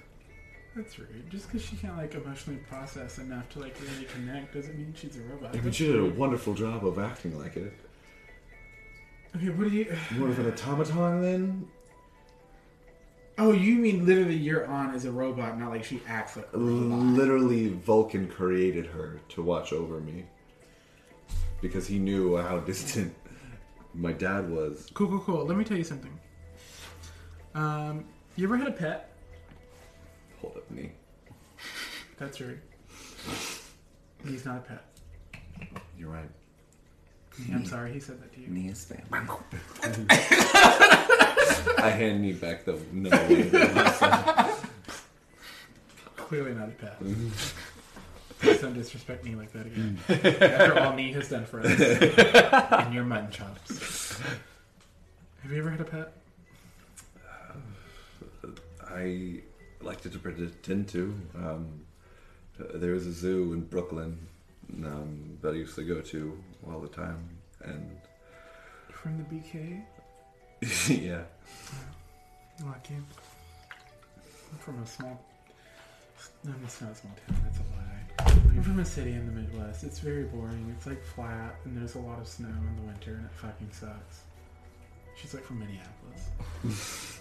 [0.76, 1.30] That's rude.
[1.30, 5.16] Just because she can't like emotionally process enough to like really connect doesn't mean she's
[5.16, 5.51] a robot.
[5.51, 6.16] I mean, That's she did a rude.
[6.16, 7.72] wonderful job of acting like it.
[9.36, 9.97] Okay, what do you?
[10.16, 11.68] More of an automaton then?
[13.37, 16.59] Oh, you mean literally your aunt is a robot, not like she acts like a
[16.59, 16.99] robot.
[17.01, 20.24] Literally, Vulcan created her to watch over me.
[21.61, 23.14] Because he knew how distant
[23.95, 24.89] my dad was.
[24.95, 25.47] Cool, cool, cool.
[25.47, 26.16] Let me tell you something.
[27.55, 28.05] Um,
[28.37, 29.12] you ever had a pet?
[30.41, 30.93] Hold up, Nee.
[32.18, 32.61] That's rude.
[34.24, 34.85] He's not a pet.
[35.99, 36.30] You're right.
[37.53, 38.47] I'm sorry, he said that to you.
[38.49, 39.05] Nee is family.
[41.78, 44.55] I hand me back the number one.
[46.16, 46.99] Clearly not a pet.
[48.41, 49.99] Please don't disrespect me like that again.
[50.09, 51.78] After all Nee has done for us.
[52.72, 54.18] and your mutton chops.
[55.43, 56.12] Have you ever had a pet?
[58.89, 59.41] I
[59.82, 61.14] liked to pretend to.
[61.37, 61.85] Um,
[62.74, 64.18] there was a zoo in Brooklyn
[64.85, 67.28] um, that I used to go to all the time,
[67.62, 67.99] and
[68.91, 69.82] From the BK?
[70.89, 71.23] yeah,
[72.62, 72.95] oh, Lucky.
[74.53, 75.21] I'm from a small.
[76.45, 77.39] No, it's not a small town.
[77.45, 78.41] That's a lie.
[78.57, 79.83] I'm from a city in the Midwest.
[79.85, 80.73] It's very boring.
[80.77, 83.71] It's like flat, and there's a lot of snow in the winter, and it fucking
[83.73, 84.21] sucks.
[85.17, 87.21] She's like from Minneapolis.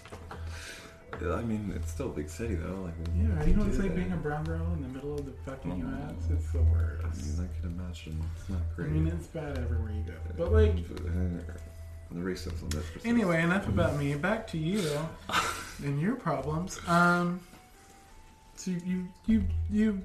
[1.22, 2.82] I mean it's still a big city though.
[2.82, 5.32] Like Yeah, you know it's like being a brown girl in the middle of the
[5.48, 5.76] fucking Oh.
[5.76, 6.30] U.S.
[6.32, 7.38] It's the I worst.
[7.38, 8.88] mean, I can imagine it's not great.
[8.88, 10.14] I mean, it's bad everywhere you go.
[10.36, 11.52] But like, uh,
[12.14, 12.72] the racism.
[12.72, 14.14] That's just anyway, enough about me.
[14.14, 14.82] Back to you
[15.82, 16.80] and your problems.
[16.86, 17.40] Um,
[18.56, 20.02] so you, you, you,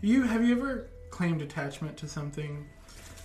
[0.00, 2.64] you have you ever claimed attachment to something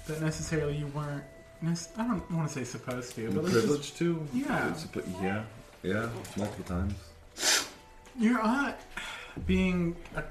[0.08, 1.24] that necessarily you weren't?
[1.64, 4.28] I don't want to say supposed to, but just, privileged to.
[4.34, 4.76] Yeah.
[5.22, 5.44] Yeah,
[5.84, 7.64] yeah, multiple times.
[8.20, 8.76] your aunt
[9.46, 10.24] being a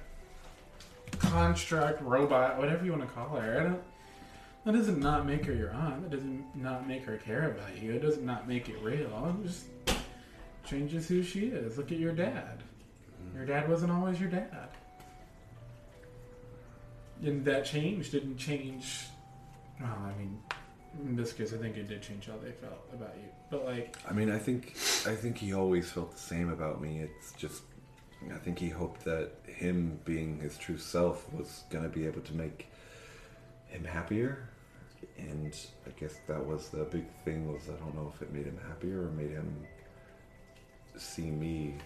[1.19, 3.61] construct, robot, whatever you want to call her.
[3.61, 3.83] I don't.
[4.67, 6.03] That doesn't not make her your aunt.
[6.03, 7.93] That doesn't not make her care about you.
[7.93, 9.37] It does not not make it real.
[9.41, 9.67] It just
[10.65, 11.79] changes who she is.
[11.79, 12.65] Look at your dad.
[13.33, 14.69] Your dad wasn't always your dad.
[17.23, 19.05] And that change didn't change.
[19.81, 20.43] Well, I mean,
[21.01, 23.29] in this case, I think it did change how they felt about you.
[23.53, 24.73] But like, I mean, I think
[25.07, 27.03] I think he always felt the same about me.
[27.03, 27.63] It's just
[28.35, 32.35] I think he hoped that him being his true self was gonna be able to
[32.35, 32.67] make
[33.69, 34.49] him happier.
[35.19, 38.47] And I guess that was the big thing was I don't know if it made
[38.47, 39.67] him happier or made him
[40.97, 41.77] see me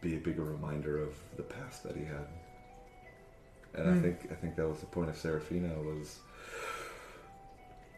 [0.00, 2.26] be a bigger reminder of the past that he had.
[3.74, 4.02] And I Hmm.
[4.02, 6.20] think I think that was the point of Seraphina was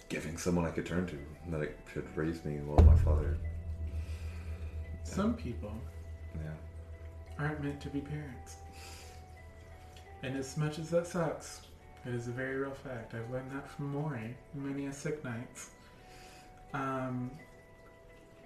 [0.09, 1.19] giving someone I could turn to
[1.57, 3.37] that could raise me while my father.
[5.05, 5.73] some people
[6.37, 6.55] Yeah.
[7.39, 8.57] aren't meant to be parents.
[10.23, 11.63] And as much as that sucks,
[12.05, 13.15] it is a very real fact.
[13.15, 15.71] I've learned that from Maury many a sick nights.
[16.75, 17.31] Um,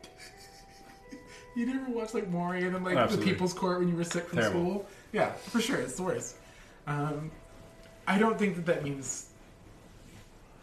[1.57, 3.27] you never watched like Maury and then like Absolutely.
[3.27, 4.61] the People's Court when you were sick from Terrible.
[4.61, 4.87] school?
[5.13, 6.37] Yeah, for sure, it's the worst.
[6.87, 7.31] Um,
[8.07, 9.31] I don't think that that means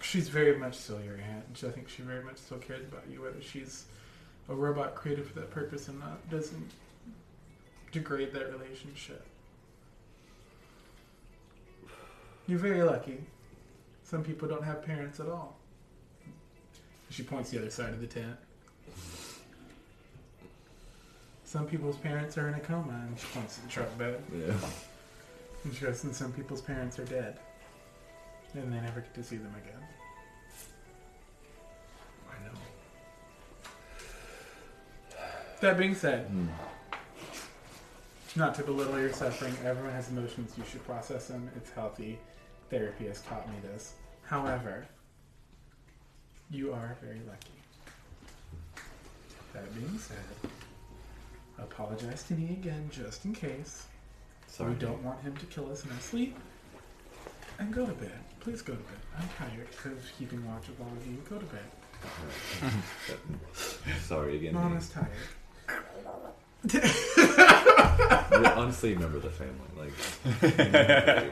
[0.02, 1.64] she's very much still your aunt.
[1.66, 3.86] I think she very much still cares about you, whether she's
[4.50, 6.30] a robot created for that purpose or not.
[6.30, 6.72] Doesn't
[7.92, 9.26] degrade that relationship.
[12.48, 13.20] You're very lucky.
[14.04, 15.58] Some people don't have parents at all.
[17.10, 18.36] She points the other side of the tent.
[21.46, 24.22] Some people's parents are in a coma, and she points to the truck bed.
[24.36, 24.54] Yeah.
[25.64, 27.40] And she goes, and some people's parents are dead.
[28.56, 29.82] And they never get to see them again.
[32.30, 32.58] I know.
[35.62, 36.48] That being said, Hmm.
[38.36, 40.54] not to belittle your suffering, everyone has emotions.
[40.58, 41.50] You should process them.
[41.56, 42.20] It's healthy.
[42.74, 43.94] Therapy has taught me this.
[44.24, 44.88] However,
[46.50, 47.62] you are very lucky.
[49.54, 50.18] That being said,
[51.60, 53.86] apologize to me again just in case.
[54.48, 54.72] Sorry.
[54.72, 56.36] We don't want him to kill us in our sleep.
[57.60, 58.20] And go to bed.
[58.40, 58.98] Please go to bed.
[59.20, 61.18] I'm tired of keeping watch of all of you.
[61.30, 61.70] Go to bed.
[64.02, 64.56] Sorry again.
[64.56, 65.12] Mom is tired.
[66.72, 69.54] I honestly remember the family.
[69.78, 69.94] Like,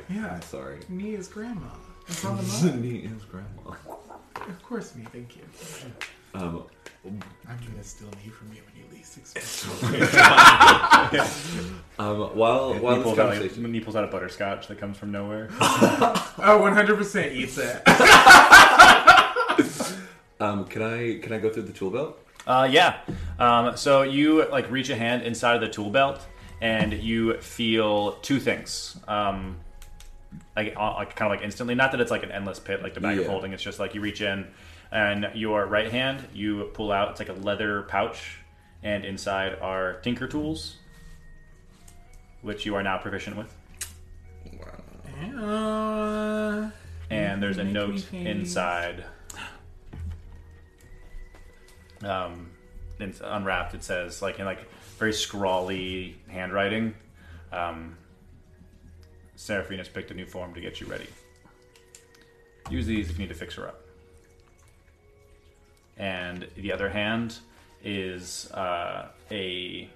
[0.09, 0.33] Yeah.
[0.35, 0.79] I'm sorry.
[0.89, 1.67] Me is grandma.
[2.07, 2.73] It's on the.
[2.77, 3.75] Me is grandma.
[4.35, 5.05] Of course, me.
[5.11, 5.43] Thank you.
[6.33, 6.63] Um,
[7.05, 9.65] I'm gonna steal me from you when you least expect.
[11.99, 14.79] um, while while He this pulls, out, conversation, like, he pulls out a butterscotch that
[14.79, 15.49] comes from nowhere.
[15.59, 17.81] Oh, 100% eats it.
[20.41, 22.17] um, can I can I go through the tool belt?
[22.47, 22.97] Uh, yeah.
[23.39, 26.25] Um, so you like reach a hand inside of the tool belt,
[26.61, 28.97] and you feel two things.
[29.07, 29.57] Um,
[30.55, 31.75] like, uh, like kind of like instantly.
[31.75, 33.29] Not that it's like an endless pit, like the bag of Yeah.
[33.31, 33.53] holding.
[33.53, 34.47] It's just like you reach in,
[34.91, 37.09] and your right hand you pull out.
[37.11, 38.37] It's like a leather pouch,
[38.83, 40.77] and inside are tinker tools,
[42.41, 43.55] which you are now proficient with.
[45.37, 46.69] Uh,
[47.09, 48.27] and there's a note think.
[48.27, 49.03] inside.
[52.03, 52.51] Um,
[52.99, 53.73] it's unwrapped.
[53.73, 54.67] It says like in like
[54.97, 56.93] very scrawly handwriting.
[57.51, 57.97] Um,
[59.35, 61.07] Seraphina's picked a new form to get you ready.
[62.69, 63.81] Use these if you need to fix her up.
[65.97, 67.39] And the other hand
[67.83, 69.89] is uh, a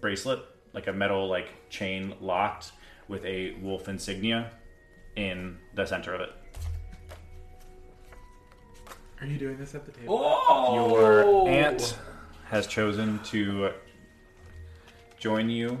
[0.00, 0.40] bracelet,
[0.72, 2.72] like a metal like chain locked
[3.08, 4.50] with a wolf insignia
[5.16, 6.30] in the center of it.
[9.20, 10.18] Are you doing this at the table?
[10.20, 10.74] Oh!
[10.74, 11.98] Your aunt
[12.46, 13.70] has chosen to
[15.18, 15.78] join you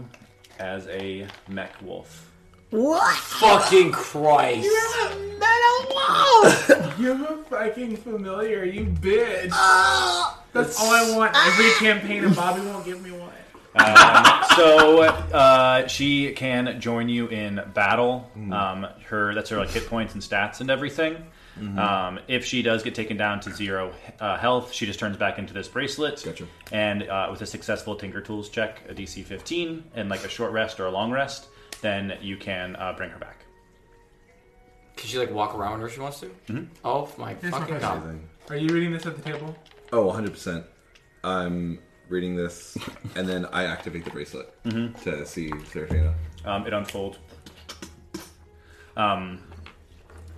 [0.58, 2.30] as a mech wolf.
[2.70, 3.16] What?
[3.16, 4.64] Fucking Christ!
[4.64, 6.98] You're a metal wolf!
[6.98, 9.50] You're a fucking familiar, you bitch.
[10.52, 11.36] That's all I want.
[11.36, 13.30] Every campaign, and Bobby won't give me one.
[13.78, 14.24] Um,
[14.56, 18.28] so uh, she can join you in battle.
[18.50, 21.26] Um, her that's her like hit points and stats and everything.
[21.78, 25.38] Um, if she does get taken down to zero uh, health, she just turns back
[25.38, 26.22] into this bracelet.
[26.24, 26.46] Gotcha.
[26.72, 30.52] And uh, with a successful Tinker Tools check, a DC 15, and like a short
[30.52, 31.48] rest or a long rest,
[31.80, 33.44] then you can uh, bring her back.
[34.96, 36.26] Can she like walk around whenever she wants to?
[36.48, 36.64] Mm-hmm.
[36.84, 38.28] Oh my Here's my fucking question.
[38.48, 38.52] god!
[38.52, 39.56] Are you reading this at the table?
[39.92, 40.64] Oh, 100 percent.
[41.22, 41.78] I'm
[42.08, 42.76] reading this,
[43.16, 46.14] and then I activate the bracelet to see Seraphina.
[46.44, 47.18] um, it unfolds.
[48.96, 49.40] Um,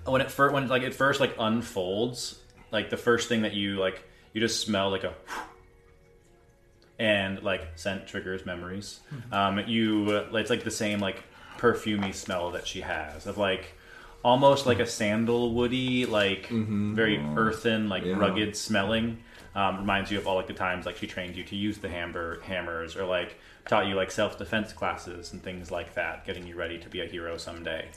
[0.07, 2.39] when it first, when like it first like unfolds,
[2.71, 4.03] like the first thing that you like,
[4.33, 5.15] you just smell like a,
[6.99, 9.01] and like scent triggers memories.
[9.33, 11.23] Um, you, it's like the same like
[11.59, 13.75] perfumey smell that she has of like
[14.23, 18.17] almost like a sandalwoody, like very earthen, like Yeah.
[18.17, 19.19] rugged smelling.
[19.53, 21.89] Um, reminds you of all like the times like she trained you to use the
[21.89, 23.37] hammer hammers or like
[23.67, 27.01] taught you like self defense classes and things like that, getting you ready to be
[27.01, 27.89] a hero someday.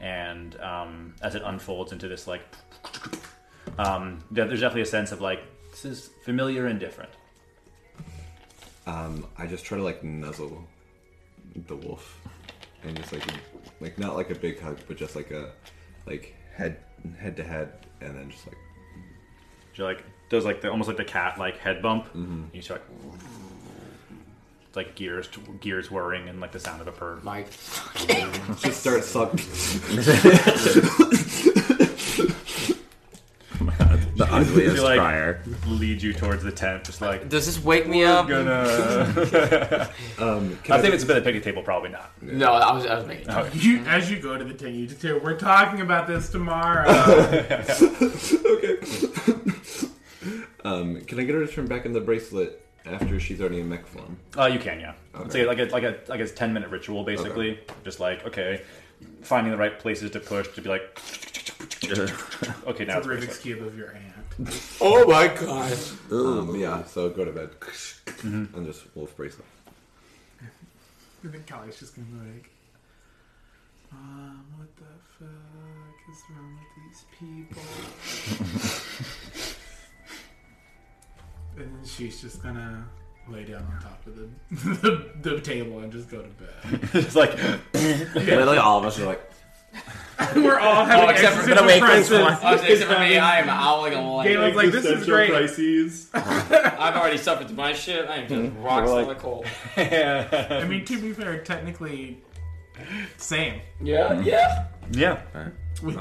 [0.00, 2.42] And um, as it unfolds into this like,
[3.78, 7.10] um, there's definitely a sense of like this is familiar and different.
[8.86, 10.64] Um, I just try to like nuzzle
[11.66, 12.20] the wolf,
[12.84, 13.24] and just like
[13.80, 15.52] like not like a big hug, but just like a
[16.06, 16.78] like head
[17.18, 18.56] head to head, and then just like
[19.72, 22.08] She like does like the almost like the cat like head bump.
[22.14, 23.20] And you start like,
[24.78, 25.28] like gears
[25.60, 27.18] gears whirring and like the sound of a purr.
[27.24, 29.32] My just start suck.
[34.16, 35.42] the ugliest She, like, crier.
[35.66, 38.28] lead you towards the tent, just like does this wake me up?
[38.28, 39.90] gonna.
[40.18, 42.10] Um, I think it's been a picnic table, probably not.
[42.22, 43.30] No, I was I was making.
[43.30, 43.48] Oh.
[43.54, 46.88] You, as you go to the tent, you just hear, "We're talking about this tomorrow."
[50.64, 53.68] um, can I get her to turn back in the bracelet after she's already in
[53.68, 54.16] mech form?
[54.36, 54.92] Uh, you can, yeah.
[55.14, 55.46] It's Okay.
[55.46, 57.60] like a like a like a ten minute ritual, basically.
[57.84, 58.62] Just like okay,
[59.22, 61.00] finding the right places to push to be like.
[62.66, 63.40] okay, now It's it's a Rubik's bracelet.
[63.42, 64.04] cube of your aunt.
[64.80, 65.76] Oh my god!
[66.12, 67.50] Um, yeah, so go to bed
[68.22, 69.44] and just wolf bracelet.
[71.24, 72.50] I think Callie's just gonna be like,
[73.92, 74.84] um, what the
[75.18, 77.62] fuck is wrong with these people?
[81.58, 82.84] And then she's just gonna
[83.28, 84.28] lay down on top of the,
[85.22, 86.90] the, the table and just go to bed.
[86.94, 87.34] It's like
[87.74, 89.20] Literally, all of us are like,
[90.34, 92.38] We're all having Oh, except for existential wait, crisis.
[92.42, 95.30] Oh, except for me, I am howling a Galen's like, this is great.
[95.30, 96.08] crises.
[96.14, 98.08] I've already suffered my shit.
[98.08, 98.62] I am just mm-hmm.
[98.62, 99.46] rock We're like- solid cold.
[99.76, 102.22] I mean, to be fair, technically,
[103.18, 103.60] same.
[103.80, 104.22] Yeah, mm-hmm.
[104.22, 105.48] yeah, yeah.
[105.82, 105.94] We,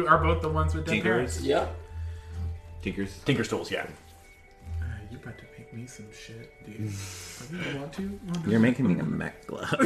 [0.00, 1.40] we are both the ones with dead parents.
[1.40, 1.66] yeah.
[2.82, 3.18] Tinkers.
[3.24, 3.86] Tinker's tools, yeah.
[5.10, 6.90] You about to make me some shit, dude.
[7.66, 8.20] Are you want to?
[8.26, 9.72] Wanna You're making me a mech glove.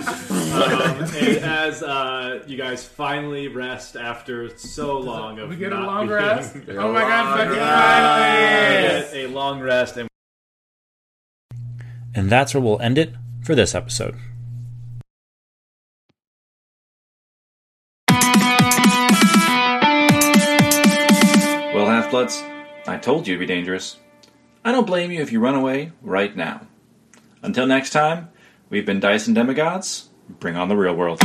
[0.50, 5.76] Um, and as uh, you guys finally rest after so long of We get a
[5.76, 6.56] not long being- rest.
[6.70, 9.12] Oh my god, fucking finally!
[9.12, 10.08] Get a long rest, and
[12.14, 13.14] And that's where we'll end it
[13.44, 14.16] for this episode.
[21.72, 22.42] Well, Half Bloods,
[22.86, 23.96] I told you to be dangerous.
[24.64, 26.66] I don't blame you if you run away right now.
[27.42, 28.30] Until next time,
[28.68, 30.08] we've been Dyson Demigods.
[30.28, 31.20] Bring on the real world.